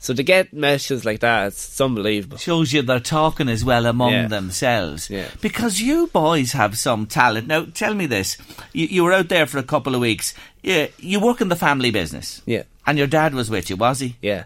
[0.00, 2.38] So to get messages like that, it's, unbelievable.
[2.38, 4.28] Shows you they're talking as well among Yeah.
[4.28, 5.10] themselves.
[5.10, 5.26] Yeah.
[5.40, 7.48] Because you boys have some talent.
[7.48, 8.36] Now, tell me this.
[8.72, 10.34] You, you were out there for a couple of weeks.
[10.62, 12.42] Yeah, you work in the family business.
[12.46, 12.62] Yeah.
[12.86, 14.14] And your dad was with you, was he?
[14.22, 14.44] Yeah.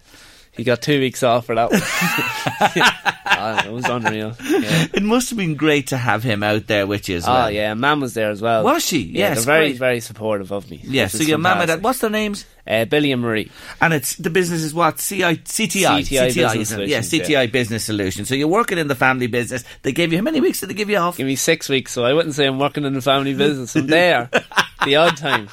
[0.55, 1.80] He got two weeks off for that one.
[3.34, 4.36] Ah, it was unreal.
[4.40, 4.86] Yeah.
[4.94, 7.46] It must have been great to have him out there with you as well.
[7.46, 8.62] Oh yeah, Mam was there as well.
[8.62, 8.98] Was she?
[9.00, 9.78] Yeah, Yes, very great.
[9.78, 10.80] very supportive of me.
[10.84, 12.44] Yeah, so your mum and dad, what's their names?
[12.64, 13.50] Uh, Billy and Marie.
[13.80, 16.88] And it's the business is what CI, CTI, CTI Business isn't it?
[16.88, 17.46] yeah, CTI yeah.
[17.46, 18.28] Business Solutions.
[18.28, 19.64] So you're working in the family business.
[19.82, 21.16] They gave you how many weeks did they give you off?
[21.16, 23.74] Give me six weeks, so I wouldn't say I'm working in the family business.
[23.74, 24.30] I'm there,
[24.84, 25.48] the odd time.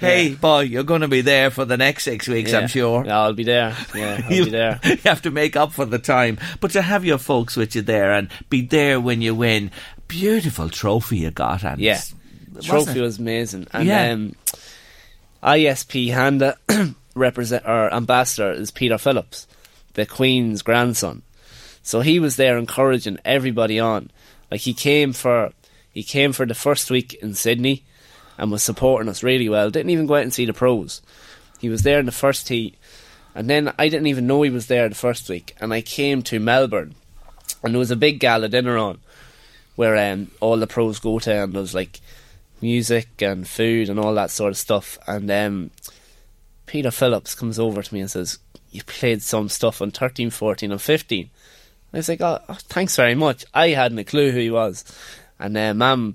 [0.00, 2.58] Hey, boy, you're going to be there for the next six weeks, Yeah.
[2.60, 3.04] I'm sure.
[3.04, 3.76] Yeah, I'll be there.
[3.94, 4.78] Yeah, I'll you, be there.
[4.84, 6.38] you have to make up for the time.
[6.60, 9.70] But to have your folks with you there and be there when you win,
[10.08, 11.64] beautiful trophy you got.
[11.64, 12.00] And Yeah,
[12.62, 13.02] trophy it?
[13.02, 13.66] was amazing.
[13.72, 14.10] And Yeah.
[14.12, 14.34] um,
[15.42, 16.56] ISPS Handa
[17.14, 19.46] represent or ambassador is Peter Phillips,
[19.94, 21.22] the Queen's grandson.
[21.82, 24.10] So he was there encouraging everybody on.
[24.50, 25.52] Like he came for
[25.90, 27.84] he came for the first week in Sydney
[28.38, 29.70] and was supporting us really well.
[29.70, 31.02] Didn't even go out and see the pros.
[31.58, 32.76] He was there in the first heat,
[33.34, 35.54] and then I didn't even know he was there the first week.
[35.60, 36.94] And I came to Melbourne,
[37.62, 39.00] and there was a big gala dinner on
[39.76, 42.00] where um, all the pros go to, and there was like
[42.62, 44.98] music and food and all that sort of stuff.
[45.06, 45.70] And um,
[46.66, 48.38] Peter Phillips comes over to me and says,
[48.70, 51.30] "You played some stuff on 13, 14, and 15."
[51.92, 54.84] I was like, "Oh, oh, thanks very much." I hadn't a clue who he was,
[55.38, 56.14] and uh, Mam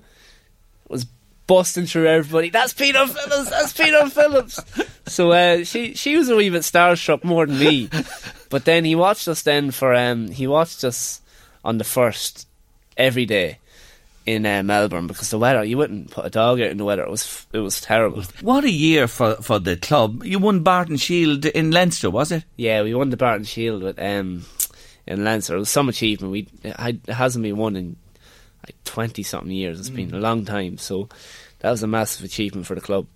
[0.87, 1.05] was
[1.45, 2.49] busting through everybody.
[2.49, 3.49] That's Peter Phillips.
[3.49, 4.59] That's Peter Phillips.
[5.07, 7.89] So uh, she she was a wee bit starstruck more than me,
[8.49, 11.21] but then he watched us then for um he watched us
[11.63, 12.45] on the first
[12.97, 13.59] every day
[14.27, 17.03] in uh, Melbourne because the weather you wouldn't put a dog out in the weather.
[17.03, 18.23] It was it was terrible.
[18.41, 20.23] What a year for, for the club.
[20.23, 22.43] You won Barton Shield in Leinster, was it?
[22.57, 24.45] Yeah, we won the Barton Shield with um
[25.07, 25.55] in Leinster.
[25.55, 26.33] It was some achievement.
[26.33, 27.95] We it, hasn't been won in
[28.65, 29.79] like twenty something years.
[29.79, 30.77] It's been a long time.
[30.77, 31.07] So
[31.59, 33.07] that was a massive achievement for the club.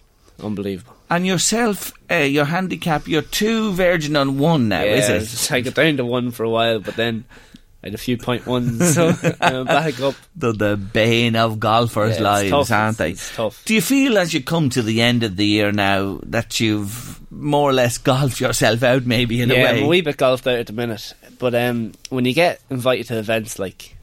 [0.42, 0.96] Unbelievable.
[1.10, 5.52] And yourself, uh, your handicap, you're two virgin on one now, yeah, is it?
[5.52, 7.26] I got down to one for a while, but then
[7.84, 9.12] I had a few point ones, so
[9.42, 10.14] I'm back up.
[10.36, 12.72] The, the bane of golfers' Yeah, it's lives, tough.
[12.72, 13.12] aren't they?
[13.12, 13.64] it's tough.
[13.66, 17.20] Do you feel as you come to the end of the year now that you've
[17.32, 19.80] more or less golfed yourself out, maybe in yeah, a way?
[19.80, 21.14] I'm a wee bit golfed out at the minute.
[21.40, 23.96] But um, when you get invited to events like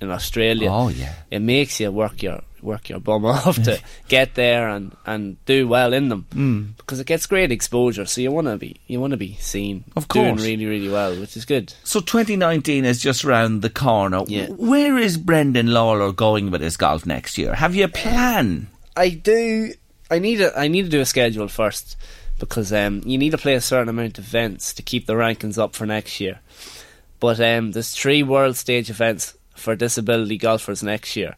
[0.00, 1.14] in Australia, Oh, yeah.
[1.30, 5.66] it makes you work your work your bum off to get there and, and do
[5.68, 6.76] well in them Mm.
[6.76, 8.06] because it gets great exposure.
[8.06, 10.42] So you want to be you want to be seen Of doing course.
[10.46, 11.72] really really well, which is good.
[11.84, 14.22] So 2019 is just round the corner.
[14.26, 14.46] Yeah.
[14.48, 17.54] Where is Brendan Lawlor going with his golf next year?
[17.54, 18.68] Have you a plan?
[18.96, 19.72] I do.
[20.10, 20.58] I need a.
[20.58, 21.96] I need to do a schedule first
[22.38, 25.58] because um, you need to play a certain amount of events to keep the rankings
[25.58, 26.40] up for next year.
[27.20, 31.36] But um, there's three world stage events for disability golfers next year.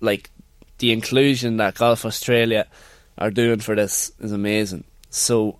[0.00, 0.30] Like
[0.78, 2.66] the inclusion that Golf Australia
[3.18, 4.84] are doing for this is amazing.
[5.10, 5.58] So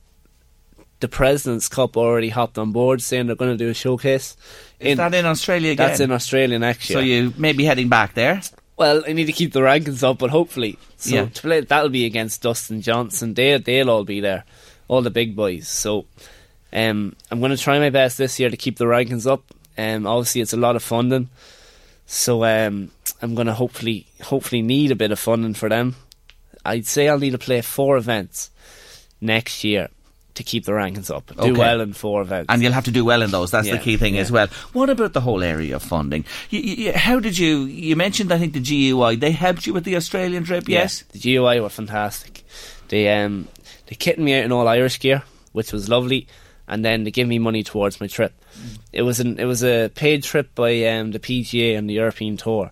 [1.00, 4.36] the President's Cup already hopped on board, saying they're going to do a showcase.
[4.78, 5.88] Is that in Australia again?
[5.88, 6.98] That's in Australia next year.
[6.98, 8.40] So you may be heading back there?
[8.76, 11.24] Well, I need to keep the rankings up, but hopefully, so Yeah.
[11.26, 13.34] to play that'll be against Dustin Johnson.
[13.34, 14.44] They they'll all be there,
[14.88, 15.68] all the big boys.
[15.68, 16.06] So,
[16.72, 19.42] um, I'm going to try my best this year to keep the rankings up.
[19.76, 21.28] Um, obviously, it's a lot of funding,
[22.06, 22.90] so um,
[23.22, 25.96] I'm going to hopefully hopefully need a bit of funding for them.
[26.64, 28.50] I'd say I'll need to play four events
[29.20, 29.88] next year
[30.34, 31.26] to keep the rankings up.
[31.34, 31.52] Do Okay.
[31.52, 32.46] well in four events.
[32.48, 33.50] And you'll have to do well in those.
[33.50, 34.20] That's the key thing yeah.
[34.22, 34.46] as well.
[34.72, 36.24] What about the whole area of funding?
[36.50, 37.64] You, you, how did you?
[37.64, 38.60] You mentioned, I think, the
[38.92, 39.16] GUI.
[39.16, 40.68] They helped you with the Australian trip.
[40.68, 41.02] Yeah, Yes.
[41.12, 42.44] the GUI were fantastic.
[42.88, 43.48] They um
[43.86, 46.26] they kitted me out in all Irish gear, which was lovely,
[46.68, 48.32] and then they gave me money towards my trip.
[48.92, 52.36] It was an it was a paid trip by um, the PGA and the European
[52.36, 52.70] Tour,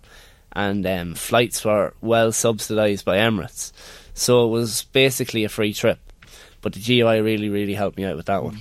[0.59, 3.71] and um, flights were well subsidised by Emirates,
[4.13, 5.99] so it was basically a free trip.
[6.61, 8.57] But the GUI really really helped me out with that one.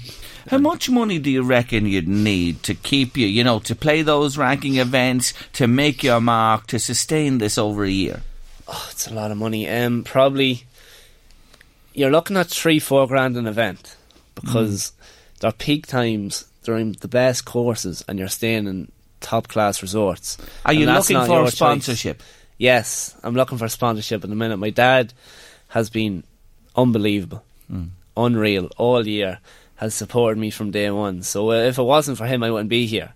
[0.48, 3.26] How much money do you reckon you'd need to keep you?
[3.26, 7.84] You know, to play those ranking events, to make your mark, to sustain this over
[7.84, 8.22] a year.
[8.68, 9.68] Oh, it's a lot of money.
[9.68, 10.64] Um, probably
[11.92, 13.96] you're looking at three, four grand an event
[14.36, 14.92] because
[15.40, 20.38] they're peak times during the best courses, and you're staying in top class resorts.
[20.64, 21.54] Are you looking for your choice.
[21.54, 22.22] sponsorship?
[22.58, 24.56] Yes, I'm looking for sponsorship at the minute.
[24.58, 25.12] My dad
[25.68, 26.24] has been
[26.76, 27.90] unbelievable, Mm.
[28.16, 29.38] unreal all year.
[29.76, 31.22] Has supported me from day one.
[31.22, 33.12] So uh, if it wasn't for him, I wouldn't be here.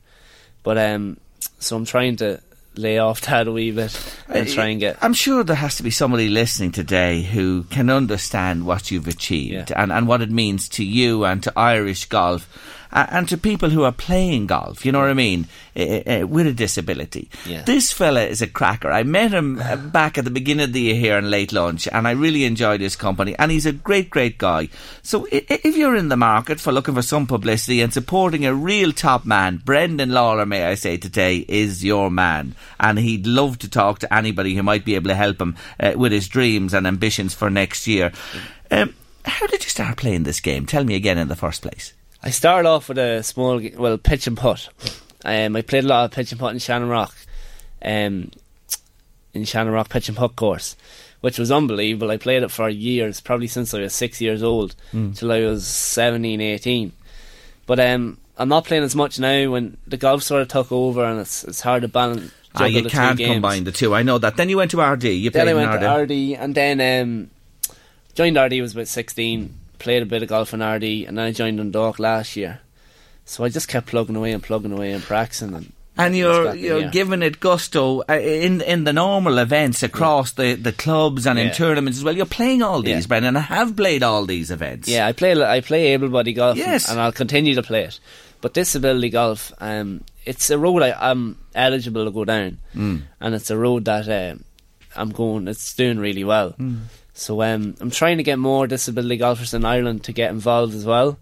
[0.63, 1.17] But um,
[1.59, 2.41] so I'm trying to
[2.77, 3.99] lay off that a wee bit
[4.29, 7.91] and try and get I'm sure there has to be somebody listening today who can
[7.91, 12.49] understand what you've achieved and, and what it means to you and to Irish golf
[12.93, 16.47] uh, and to people who are playing golf, you know what I mean, uh, with
[16.47, 17.31] a disability.
[17.47, 17.63] Yeah.
[17.63, 18.91] This fella is a cracker.
[18.91, 21.89] I met him uh, back at the beginning of the year here in late lunch
[21.91, 24.69] and I really enjoyed his company and he's a great, great guy.
[25.03, 28.93] So if you're in the market for looking for some publicity and supporting a real
[28.93, 32.55] top man, Brendan Lawlor, may I say today, is your man.
[32.79, 35.93] And he'd love to talk to anybody who might be able to help him uh,
[35.97, 38.13] with his dreams and ambitions for next year.
[38.71, 40.67] Um, how did you start playing this game?
[40.67, 41.93] Tell me again in the first place.
[42.23, 44.69] I started off with a small, well, pitch and putt.
[45.25, 47.15] Um, I played a lot of pitch and putt in Shannon Rock,
[47.85, 48.31] um,
[49.35, 50.77] in Shannon Rock pitch and putt course,
[51.21, 52.11] which was unbelievable.
[52.11, 55.17] I played it for years, probably since I was six years old, Mm.
[55.17, 56.93] till I was 17, 18.
[57.67, 61.05] But um, I'm not playing as much now when the golf sort of took over
[61.05, 62.33] and it's it's hard to balance.
[62.55, 63.95] Ah, you can't combine the two.
[63.95, 64.37] I know that.
[64.37, 65.19] Then you went to Ardee.
[65.19, 65.81] You played Then I in went Ardee.
[65.81, 67.31] to Ardee and then um,
[68.15, 71.33] joined Ardee was about 16, played a bit of golf in Ardee and then I
[71.33, 72.61] joined Dundalk last year.
[73.25, 76.81] So I just kept plugging away and plugging away and practicing and And you're you're
[76.81, 76.89] yeah.
[76.91, 78.15] giving it gusto uh,
[78.47, 82.17] in in the normal events across the, the clubs and in tournaments as well.
[82.17, 83.09] You're playing all these, Yeah.
[83.09, 84.89] Brendan, I have played all these events.
[84.89, 86.89] Yeah, I play I play able body golf Yes.
[86.91, 88.01] and I'll continue to play it.
[88.41, 93.03] But disability golf, um, it's a road I, I'm eligible to go down, Mm.
[93.21, 94.35] and it's a road that uh,
[94.97, 95.47] I'm going.
[95.47, 96.55] It's doing really well.
[97.23, 100.85] So um, I'm trying to get more disability golfers in Ireland to get involved as
[100.85, 101.19] well,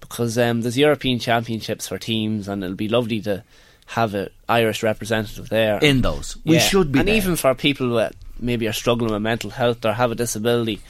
[0.00, 3.44] because um, there's European Championships for teams, and it'll be lovely to
[3.86, 6.38] have an Irish representative there In those.
[6.46, 7.16] We should be and there.
[7.16, 10.80] even for people that maybe are struggling with mental health or have a disability,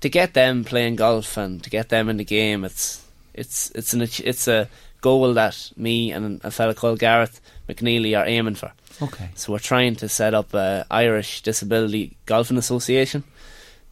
[0.00, 3.04] to get them playing golf and to get them in the game, it's
[3.34, 4.68] it's it's an it's a
[5.02, 8.72] goal that me and a fellow called Gareth McNeely are aiming for.
[9.02, 9.28] Okay.
[9.34, 13.24] So we're trying to set up a Irish Disability Golfing Association.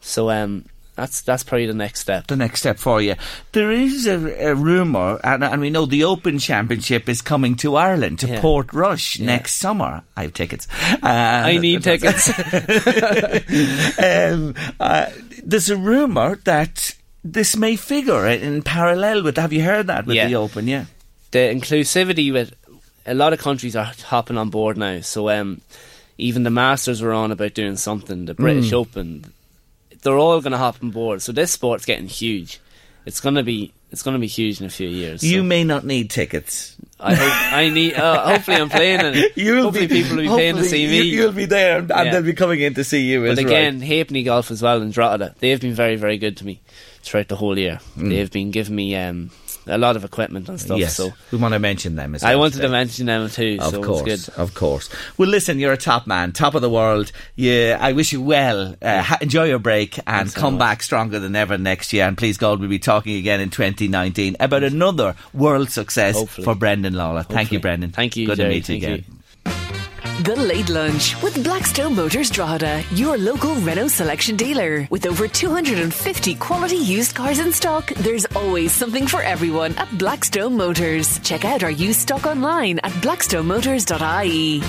[0.05, 2.27] So um, that's that's probably the next step.
[2.27, 3.15] The next step for you.
[3.53, 7.75] There is a, a rumour, and, and we know the Open Championship is coming to
[7.77, 8.41] Ireland, to Yeah.
[8.41, 9.25] Portrush Yeah.
[9.25, 10.03] next summer.
[10.15, 10.67] I have tickets.
[10.81, 12.29] Uh, I need tickets.
[13.99, 15.07] um, uh,
[15.43, 19.37] there's a rumour that this may figure in parallel with.
[19.37, 20.27] Have you heard that with Yeah.
[20.27, 20.67] the Open?
[20.67, 20.85] Yeah.
[21.31, 22.53] the inclusivity with
[23.07, 25.01] a lot of countries are hopping on board now.
[25.01, 25.61] So um,
[26.19, 28.25] even the Masters were on about doing something.
[28.25, 28.73] The British Mm.
[28.73, 29.33] Open,
[30.03, 31.21] they're all going to hop on board.
[31.21, 32.59] So this sport's getting huge.
[33.05, 35.23] It's going to be it's going to be huge in a few years.
[35.23, 36.75] You so may not need tickets.
[36.99, 37.93] I hope I need.
[37.93, 41.01] Uh, hopefully, I'm playing, and hopefully people will be paying to see me.
[41.01, 42.11] You, will be there, and, Yeah.
[42.11, 43.21] they'll be coming in to see you.
[43.21, 43.45] But right.
[43.45, 46.59] again, Halfpenny Golf as well and Drogheda, they've been very, very good to me
[47.03, 47.79] throughout the whole year.
[47.95, 48.09] Mm.
[48.09, 49.29] They've been giving me um,
[49.67, 50.77] a lot of equipment and stuff.
[50.77, 52.65] yes, So we want to mention them as I wanted today.
[52.67, 53.57] to mention them too.
[53.61, 54.35] Of so course, good.
[54.37, 54.89] of course.
[55.17, 57.11] Well, listen, you're a top man, top of the world.
[57.35, 58.75] Yeah, I wish you well.
[58.81, 62.05] Uh, ha- enjoy your break and Thanks come back stronger than ever next year.
[62.07, 66.45] And please God, we'll be talking again in 2019 about another world success Hopefully.
[66.45, 67.23] for Brendan Lawlor.
[67.23, 67.91] Thank you, Brendan.
[67.91, 68.61] Thank you, Good Jerry.
[68.61, 69.05] to meet you Thank again.
[69.75, 69.82] you.
[70.21, 74.87] The Late Lunch with Blackstone Motors Drogheda, your local Renault selection dealer.
[74.91, 80.55] With over 250 quality used cars in stock, there's always something for everyone at Blackstone
[80.55, 81.19] Motors.
[81.21, 84.61] Check out our used stock online at blackstonemotors.ie.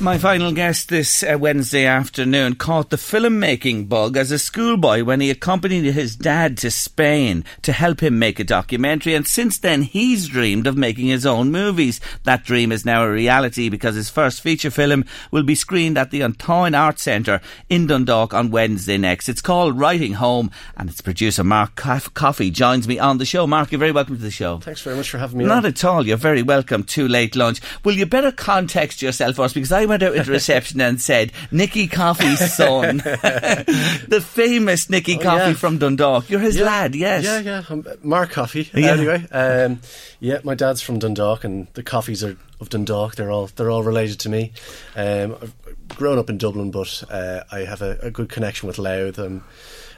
[0.00, 5.20] My final guest this uh, Wednesday afternoon caught the filmmaking bug as a schoolboy when
[5.20, 9.82] he accompanied his dad to Spain to help him make a documentary, and since then
[9.82, 12.00] he's dreamed of making his own movies.
[12.24, 16.10] That dream is now a reality because his first feature film will be screened at
[16.10, 17.40] the An Táin Arts Centre
[17.70, 19.28] in Dundalk on Wednesday next.
[19.28, 23.46] It's called Writing Home, and its producer Mark Coffey joins me on the show.
[23.46, 24.58] Mark, you're very welcome to the show.
[24.58, 25.44] Thanks very much for having me.
[25.44, 25.66] Not on.
[25.66, 26.04] at all.
[26.06, 27.60] You're very welcome to Late Lunch.
[27.84, 31.86] Will you better context yourself first because I went out into reception and said Nicky
[31.86, 35.54] Coffey's son, the famous Nicky oh, Coffey yeah.
[35.54, 36.28] from Dundalk.
[36.30, 36.64] You're his yeah.
[36.64, 37.24] lad, yes.
[37.24, 37.62] Yeah, yeah.
[37.68, 38.70] I'm Mark Coffey.
[38.74, 38.92] Yeah.
[38.92, 39.80] Anyway, um,
[40.20, 43.16] yeah, my dad's from Dundalk, and the Coffeys are of Dundalk.
[43.16, 44.52] They're all they're all related to me.
[44.96, 45.54] Um, I've
[45.88, 49.42] grown up in Dublin, but uh, I have a, a, good connection with Louth, and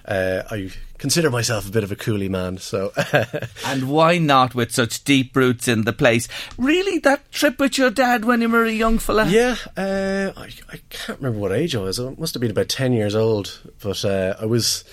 [0.06, 2.58] uh, I consider myself a bit of a Cooley man.
[2.58, 2.92] So,
[3.66, 6.28] and why not with such deep roots in the place?
[6.56, 9.26] Really, that trip with your dad when you were a young fella?
[9.26, 11.98] Yeah, uh, I, I, can't remember what age I was.
[11.98, 14.84] I must have been about ten years old, but uh, I was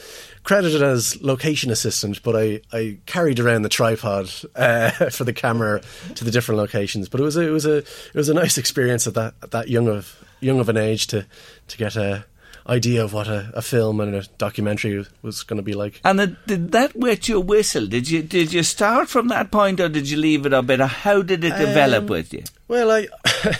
[0.43, 5.81] credited as location assistant, but I, I carried around the tripod uh, for the camera
[6.15, 7.09] to the different locations.
[7.09, 9.51] But it was a, it was a it was a nice experience at that at
[9.51, 11.25] that young of young of an age to
[11.67, 12.25] to get a
[12.67, 15.99] idea of what a, a, film and a documentary was going to be like.
[16.03, 17.87] And it, did that wet your whistle?
[17.87, 20.79] Did you did you start from that point, or did you leave it a bit?
[20.79, 22.43] Or how did it develop um, with you?
[22.67, 23.07] Well, I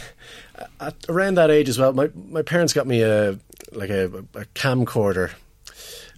[0.79, 1.93] at, around that age as well.
[1.93, 3.37] My my parents got me a
[3.71, 5.31] like a, a camcorder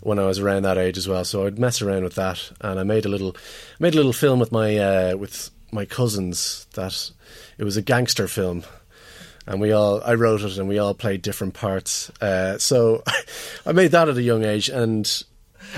[0.02, 1.26] when I was around that age as well.
[1.26, 3.36] So I'd mess around with that, and I made a little
[3.80, 6.68] made a little film with my uh, with my cousins.
[6.74, 7.12] That
[7.58, 8.64] it was a gangster film
[9.48, 12.10] and we all I wrote it and we all played different parts.
[12.22, 13.04] Uh, so
[13.66, 15.24] I made that at a young age and.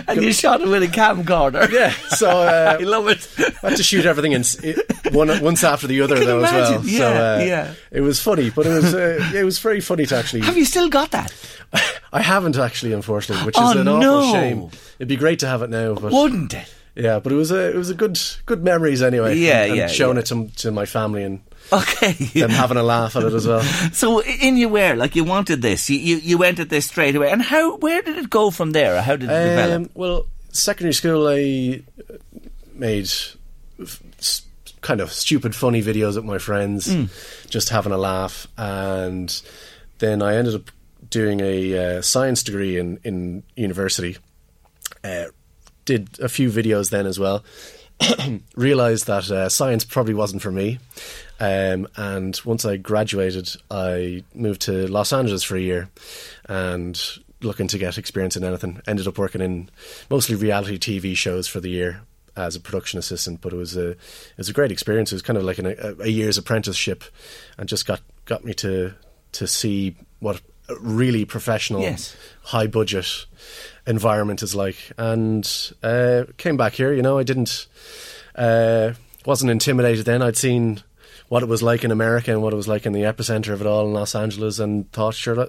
[0.07, 1.71] And you shot it with a camcorder.
[1.71, 3.27] Yeah, so uh, I love it.
[3.63, 4.43] I had to shoot everything in
[5.11, 6.59] one once after the other though imagine.
[6.59, 6.85] as well.
[6.85, 7.73] Yeah, so uh, yeah.
[7.89, 10.41] it was funny, but it was uh, it was very funny to actually.
[10.41, 11.33] Have you still got that?
[12.13, 14.69] I haven't actually, unfortunately, which is oh, an awful shame.
[14.99, 16.73] It'd be great to have it now, but wouldn't it?
[16.95, 19.35] Yeah, but it was a it was a good good memories anyway.
[19.37, 20.21] Yeah, and, and yeah, showing yeah.
[20.21, 21.41] it to to my family and
[21.71, 22.13] Okay.
[22.13, 23.61] them having a laugh at it as well.
[23.93, 27.15] So in you were like you wanted this, you, you you went at this straight
[27.15, 29.01] away, and how where did it go from there?
[29.01, 29.91] How did it Um, develop?
[29.95, 31.81] well, secondary school, I
[32.73, 33.09] made
[33.81, 34.01] f-
[34.81, 37.09] kind of stupid, funny videos with my friends, Mm.
[37.49, 39.41] just having a laugh, and
[39.99, 40.71] then I ended up
[41.09, 44.17] doing a uh, science degree in in university.
[45.03, 45.25] Uh,
[45.85, 47.43] did a few videos then as well.
[48.55, 50.79] Realized that uh, science probably wasn't for me.
[51.39, 55.89] Um, and once I graduated, I moved to Los Angeles for a year
[56.49, 56.99] and
[57.41, 58.81] looking to get experience in anything.
[58.87, 59.69] Ended up working in
[60.09, 62.01] mostly reality TV shows for the year
[62.35, 63.97] as a production assistant, but it was a it
[64.37, 65.11] was a great experience.
[65.11, 67.03] It was kind of like an, a, a year's apprenticeship,
[67.57, 68.93] and just got got me to
[69.33, 72.15] to see what a really professional, Yes.
[72.43, 73.25] high budget
[73.85, 74.75] environment is like.
[74.97, 75.47] And
[75.83, 76.93] uh, came back here.
[76.93, 77.67] You know, I didn't
[78.35, 78.93] uh,
[79.25, 80.21] wasn't intimidated then.
[80.21, 80.81] I'd seen
[81.29, 83.61] what it was like in America and what it was like in the epicenter of
[83.61, 85.47] it all in Los Angeles, and thought, sure,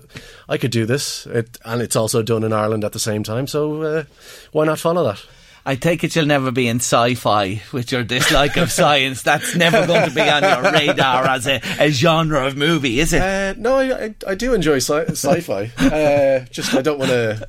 [0.49, 1.27] I could do this.
[1.27, 3.47] It, and it's also done in Ireland at the same time.
[3.47, 4.05] So uh,
[4.53, 5.25] why not follow that?
[5.69, 9.21] I take it you'll never be in sci-fi with your dislike of science.
[9.21, 13.13] That's never going to be on your radar as a, a genre of movie, is
[13.13, 13.21] it?
[13.21, 15.71] Uh, no, I, I, I do enjoy sci- sci-fi.
[15.77, 17.47] uh, just I don't want to.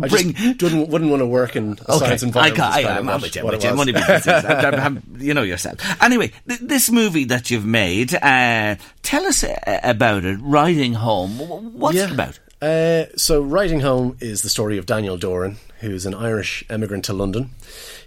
[0.00, 2.60] I Bring- just wouldn't, wouldn't want to work in a science environment.
[2.60, 3.74] I, kind of I'm what- with you, with you.
[3.74, 5.00] Money.
[5.20, 5.78] You know yourself.
[6.02, 10.38] Anyway, th- this movie that you've made, uh, tell us uh, about it.
[10.40, 11.38] Writing Home.
[11.78, 12.04] What's Yeah.
[12.04, 12.38] it about?
[12.60, 17.14] Uh, so, Writing Home is the story of Daniel Doran, who's an Irish emigrant to
[17.14, 17.50] London.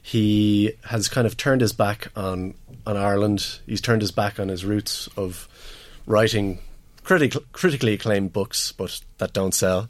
[0.01, 2.53] He has kind of turned his back on
[2.85, 3.59] on Ireland.
[3.65, 5.47] He's turned his back on his roots of
[6.05, 6.59] writing
[7.03, 9.89] critic- critically acclaimed books, but that don't sell.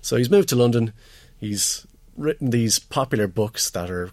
[0.00, 0.92] So he's moved to London.
[1.40, 1.86] He's
[2.16, 4.10] written these popular books that are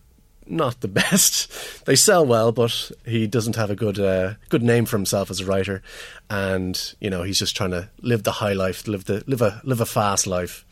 [0.52, 1.86] not the best.
[1.86, 5.40] They sell well, but he doesn't have a good uh, good name for himself as
[5.40, 5.82] a writer.
[6.30, 9.62] And you know, he's just trying to live the high life, live the live a
[9.64, 10.66] live a fast life,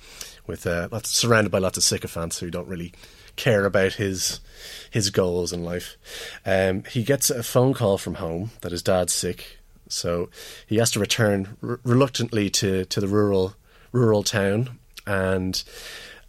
[0.45, 2.93] with uh, lots, surrounded by lots of sycophants who don't really
[3.36, 4.41] care about his
[4.91, 5.97] his goals in life.
[6.45, 10.30] Um, he gets a phone call from home that his dad's sick, so
[10.67, 13.55] he has to return reluctantly to to the rural
[13.91, 14.77] rural town
[15.07, 15.63] and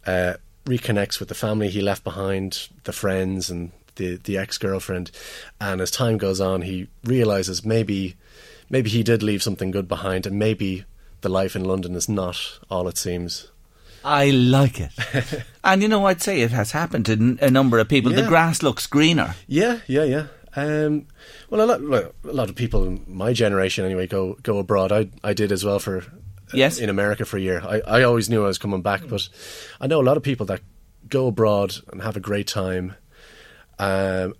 [0.07, 0.33] uh,
[0.65, 5.11] reconnects with the family he left behind, the friends and the the ex girlfriend.
[5.59, 8.15] And as time goes on, he realizes maybe
[8.69, 10.85] maybe he did leave something good behind, and maybe
[11.21, 13.49] the life in London is not all it seems.
[14.03, 14.91] I like it.
[15.63, 18.11] and you know, I'd say it has happened to n- a number of people.
[18.11, 19.35] The grass looks greener.
[19.47, 20.25] Yeah, yeah, yeah.
[20.55, 21.05] Um,
[21.49, 24.91] well, a lot, a lot of people in my generation anyway go go abroad.
[24.91, 26.03] I I did as well for
[26.53, 26.79] Yes.
[26.79, 27.61] in America for a year.
[27.65, 29.27] I, I always knew I was coming back, but
[29.79, 30.61] I know a lot of people that
[31.09, 32.95] go abroad and have a great time,
[33.79, 34.33] um,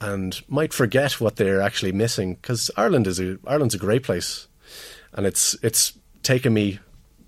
[0.00, 4.48] and might forget what they're actually missing because Ireland is a Ireland's a great place,
[5.12, 5.92] and it's it's
[6.22, 6.78] taken me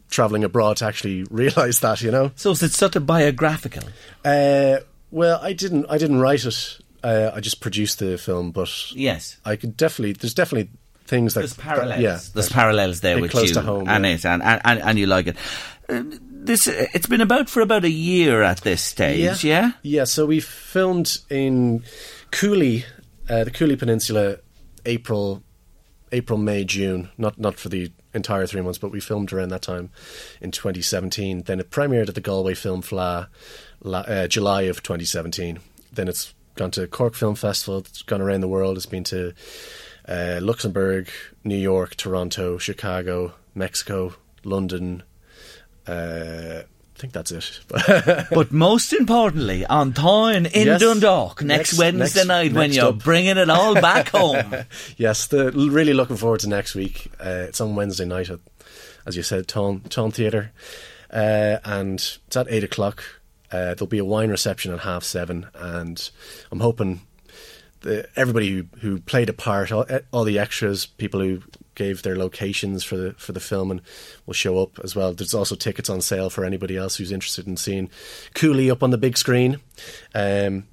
[0.08, 2.32] traveling abroad to actually realize that you know.
[2.36, 3.84] So is it sort of biographical?
[4.24, 4.78] Uh,
[5.10, 5.86] well, I didn't.
[5.88, 6.78] I didn't write it.
[7.02, 9.38] Uh, I just produced the film, but Yes.
[9.44, 10.12] I could definitely.
[10.12, 10.70] There's definitely
[11.06, 12.00] things that There's parallels.
[12.00, 14.10] yeah, there's that parallels there hit with close you to home, and yeah.
[14.12, 15.36] it, and, and, and, and you like it.
[15.88, 19.72] Uh, this uh, it's been about for about a year at this stage, yeah.
[19.82, 21.82] Yeah, so we filmed in
[22.30, 22.84] Cooley,
[23.28, 24.38] uh, the Cooley Peninsula,
[24.84, 25.42] April,
[26.12, 27.10] April, May, June.
[27.18, 29.90] Not not for the entire three months, but we filmed around that time
[30.40, 31.42] in 2017.
[31.42, 33.28] Then it premiered at the Galway Film Fleadh,
[33.82, 35.60] la, uh, July of 2017.
[35.92, 37.78] Then it's gone to Cork Film Festival.
[37.78, 38.76] It's gone around the world.
[38.76, 39.32] It's been to
[40.08, 41.08] uh, Luxembourg,
[41.44, 45.02] New York, Toronto, Chicago, Mexico, London.
[45.86, 47.60] Uh, I think that's it.
[48.30, 50.80] But most importantly, on time in Yes.
[50.80, 52.98] Dundalk next, Next- Wednesday next- night when you're up.
[53.04, 54.54] bringing it all back home.
[54.96, 57.10] yes, the, really looking forward to next week.
[57.20, 58.40] Uh, it's on Wednesday night at,
[59.04, 60.52] as you said, Táin, Táin Theatre.
[61.12, 63.04] Uh, and it's at 8 o'clock.
[63.52, 65.46] Uh, there'll be a wine reception at half seven.
[65.54, 66.10] And
[66.50, 67.02] I'm hoping
[67.86, 71.42] the, everybody who, who played a part, all, all the extras, people who
[71.74, 73.80] gave their locations for the for the filming
[74.24, 75.12] will show up as well.
[75.12, 77.90] There's also tickets on sale for anybody else who's interested in seeing
[78.34, 79.60] Cooley up on the big screen.
[80.14, 80.64] Um,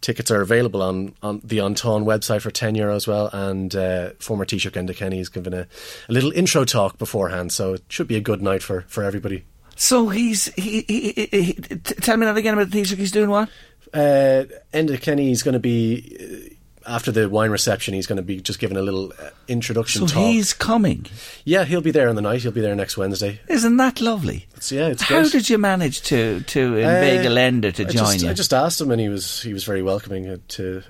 [0.00, 3.30] tickets are available on, on the An Táin website for 10 euro as well.
[3.32, 5.66] And uh, former Taoiseach Enda Kenny has given a,
[6.08, 9.44] a little intro talk beforehand, so it should be a good night for, for everybody.
[9.74, 12.98] So he's he, he, he, he tell me that again about the Taoiseach.
[12.98, 13.48] He's doing what?
[13.92, 16.16] Uh, Enda Kenny is going to be,
[16.86, 20.08] uh, after the wine reception, he's going to be just giving a little uh, introduction
[20.08, 20.24] So talk.
[20.24, 21.06] he's coming.
[21.44, 22.42] Yeah, he'll be there on the night.
[22.42, 23.40] He'll be there next Wednesday.
[23.48, 24.46] Isn't that lovely?
[24.56, 25.32] It's, yeah, it's How great.
[25.32, 28.30] did you manage to to inveigle Uh, Enda to I join just, you?
[28.30, 30.28] I just asked him, and he was he was very welcoming.
[30.28, 30.82] uh, To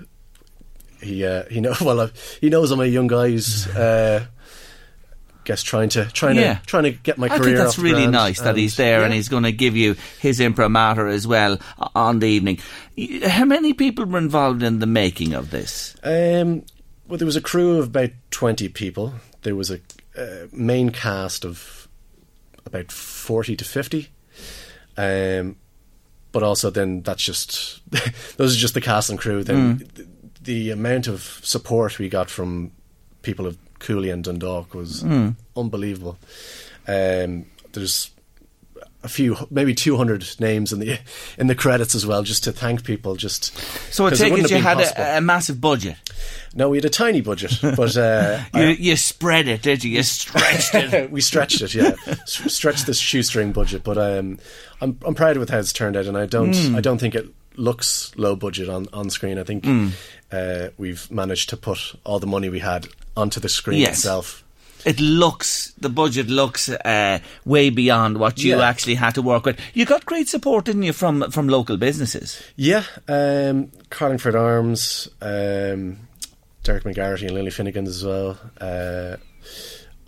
[1.01, 4.25] he uh, he know well uh, he knows I'm a young guy who's uh,
[5.45, 6.55] guess trying to trying Yeah.
[6.55, 7.43] to trying to get my I career.
[7.43, 9.95] think that's really ground, nice that and- he's there and he's going to give you
[10.19, 11.59] his imprimatur as well
[11.95, 12.59] on the evening.
[13.25, 15.95] How many people were involved in the making of this?
[16.03, 16.63] Um,
[17.07, 19.13] well, there was a crew of about twenty people.
[19.41, 19.79] There was a
[20.17, 21.87] uh, main cast of
[22.65, 24.09] about forty to fifty.
[24.97, 25.55] Um,
[26.31, 27.81] but also then that's just
[28.37, 29.43] those are just the cast and crew.
[29.43, 29.93] Then Mm.
[29.95, 30.07] the,
[30.43, 32.71] the amount of support we got from
[33.21, 35.35] people of Cooley and Dundalk was Mm.
[35.55, 36.17] unbelievable.
[36.87, 38.09] Um, there's
[39.03, 40.97] a few, maybe two hundred names in the
[41.37, 43.15] in the credits as well, just to thank people.
[43.15, 43.53] Just
[43.93, 45.97] So I take wouldn't it you had a, a massive budget.
[46.55, 49.91] No, we had a tiny budget, but uh, You, you spread it, did you?
[49.91, 51.11] You stretched it.
[51.15, 53.83] we stretched it, yeah, stretched this shoestring budget.
[53.83, 54.39] But um,
[54.81, 56.75] I'm I'm proud with how it's turned out, and I don't Mm.
[56.75, 59.37] I don't think it looks low budget on, on screen.
[59.37, 59.91] I think Mm.
[60.31, 63.97] uh, we've managed to put all the money we had onto the screen Yes.
[63.97, 64.43] itself.
[64.85, 68.67] It looks the budget looks uh, way beyond what you Yeah.
[68.69, 69.57] actually had to work with.
[69.73, 72.41] You got great support, didn't you, from from local businesses?
[72.57, 75.99] Yeah, um, Carlingford Arms, um,
[76.63, 78.37] Derek McGarity and Lily Finnegan as well.
[78.59, 79.15] Uh,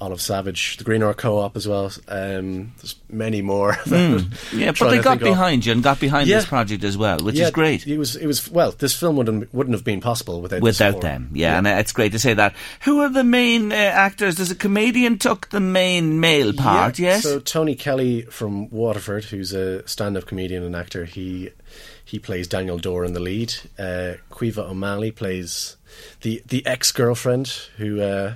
[0.05, 1.91] Olive Savage, the Green Hour Co-op as well.
[2.07, 3.73] Um, there's many more.
[3.73, 4.31] Mm.
[4.53, 6.37] Yeah, but they got of- behind you and got behind Yeah.
[6.37, 7.85] this project as well, which Yeah, is great.
[7.87, 8.15] It was.
[8.15, 8.49] It was.
[8.49, 11.91] Well, this film wouldn't wouldn't have been possible without Without them, yeah, and uh, it's
[11.91, 12.55] great to say that.
[12.81, 14.35] Who are the main uh, actors?
[14.35, 16.99] Does a comedian took the main male part?
[16.99, 17.23] Yeah, yes.
[17.23, 21.49] So Tony Kelly from Waterford, who's a stand-up comedian and actor, he
[22.03, 23.53] he plays Daniel Dorr in the lead.
[23.79, 25.75] Uh, Caoimhe O'Malley plays
[26.21, 28.35] the the ex girlfriend who uh,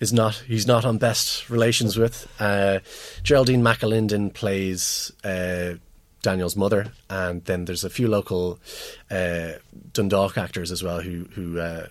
[0.00, 2.26] is not he's not on best relations with.
[2.40, 2.80] Uh,
[3.22, 5.12] Geraldine McAlinden plays.
[5.24, 5.74] Uh,
[6.20, 8.58] Daniel's mother, and then there's a few local
[9.08, 9.52] uh,
[9.92, 11.86] Dundalk actors as well who who uh,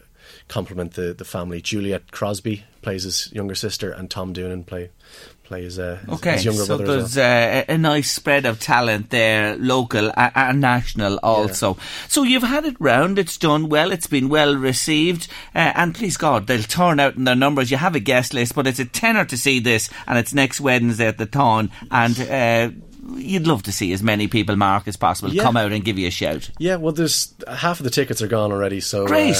[0.49, 1.61] complement the the family.
[1.61, 4.89] Juliet Crosby plays his younger sister, and Tom Doonan play
[5.47, 6.97] plays uh, his, Okay, his younger so brother.
[6.97, 7.59] there's well.
[7.59, 11.77] uh, a, a nice spread of talent there, local and national also.
[12.07, 16.17] So you've had it round, it's done well, it's been well received, uh, and please
[16.17, 17.71] God, they'll turn out in their numbers.
[17.71, 20.59] You have a guest list, but it's a tenner to see this, and it's next
[20.61, 22.69] Wednesday at the Town, and uh,
[23.15, 25.43] you'd love to see as many people, Mark, as possible Yeah.
[25.43, 26.49] come out and give you a shout.
[26.59, 28.79] Yeah, well, there's half of the tickets are gone already.
[28.81, 29.35] So Great.
[29.35, 29.39] uh,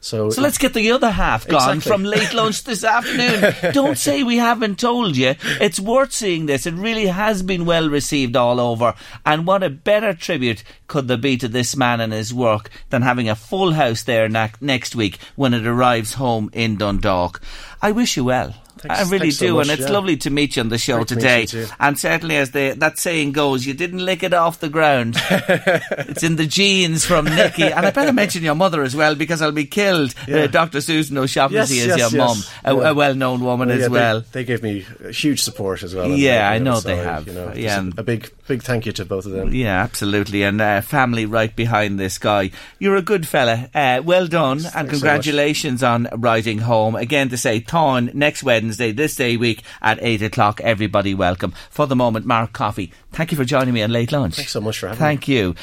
[0.00, 1.90] so So let's get the other half gone Exactly.
[1.92, 3.54] from late lunch this afternoon.
[3.72, 5.34] Don't say we haven't told you.
[5.60, 6.66] It's worth seeing this.
[6.66, 8.94] It really has been well received all over.
[9.24, 13.02] And what a better tribute could there be to this man and his work than
[13.02, 17.40] having a full house there na- next week when it arrives home in Dundalk.
[17.80, 18.54] I wish you well.
[18.82, 19.94] Thanks- I really thanks so do, much, and it's yeah.
[19.94, 21.46] lovely to meet you on the show Great today.
[21.80, 25.16] And certainly, as the that saying goes, you didn't lick it off the ground.
[25.30, 29.40] it's in the genes from Nicky, and I better mention your mother as well because
[29.42, 30.14] I'll be killed.
[30.30, 30.80] Uh, Dr.
[30.80, 32.14] Susan O'Shaughnessy Yes, is yes, your yes.
[32.14, 32.90] mum, a, Yeah.
[32.90, 34.24] a well-known woman Well, as yeah, they- well.
[34.32, 36.08] They, gave me huge support as well.
[36.10, 37.26] Yeah, I know so, they have.
[37.26, 39.52] You know, Yeah, and- a big, big thank you to both of them.
[39.54, 42.50] Yeah, absolutely, and uh, family right behind this guy.
[42.78, 43.68] You're a good fella.
[43.74, 44.88] Uh, well done, and much.
[44.90, 46.94] congratulations on Writing Home.
[46.96, 50.60] Again, to say, Thorn next Wednesday, this day week at eight o'clock.
[50.62, 51.52] Everybody welcome.
[51.70, 52.92] For the moment, Mark Coffey.
[53.12, 54.36] Thank you for joining me on Late Lunch.
[54.36, 55.08] Thanks so much for having me.
[55.08, 55.54] Thank you.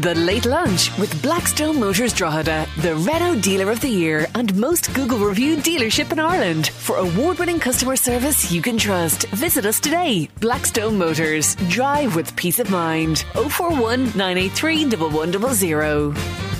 [0.00, 4.94] The Late Lunch with Blackstone Motors Drogheda, the Renault Dealer of the Year and most
[4.94, 6.68] Google reviewed dealership in Ireland.
[6.68, 10.30] For award winning customer service you can trust, visit us today.
[10.40, 11.54] Blackstone Motors.
[11.68, 13.26] Drive with peace of mind.
[13.34, 16.59] 041 983 1100.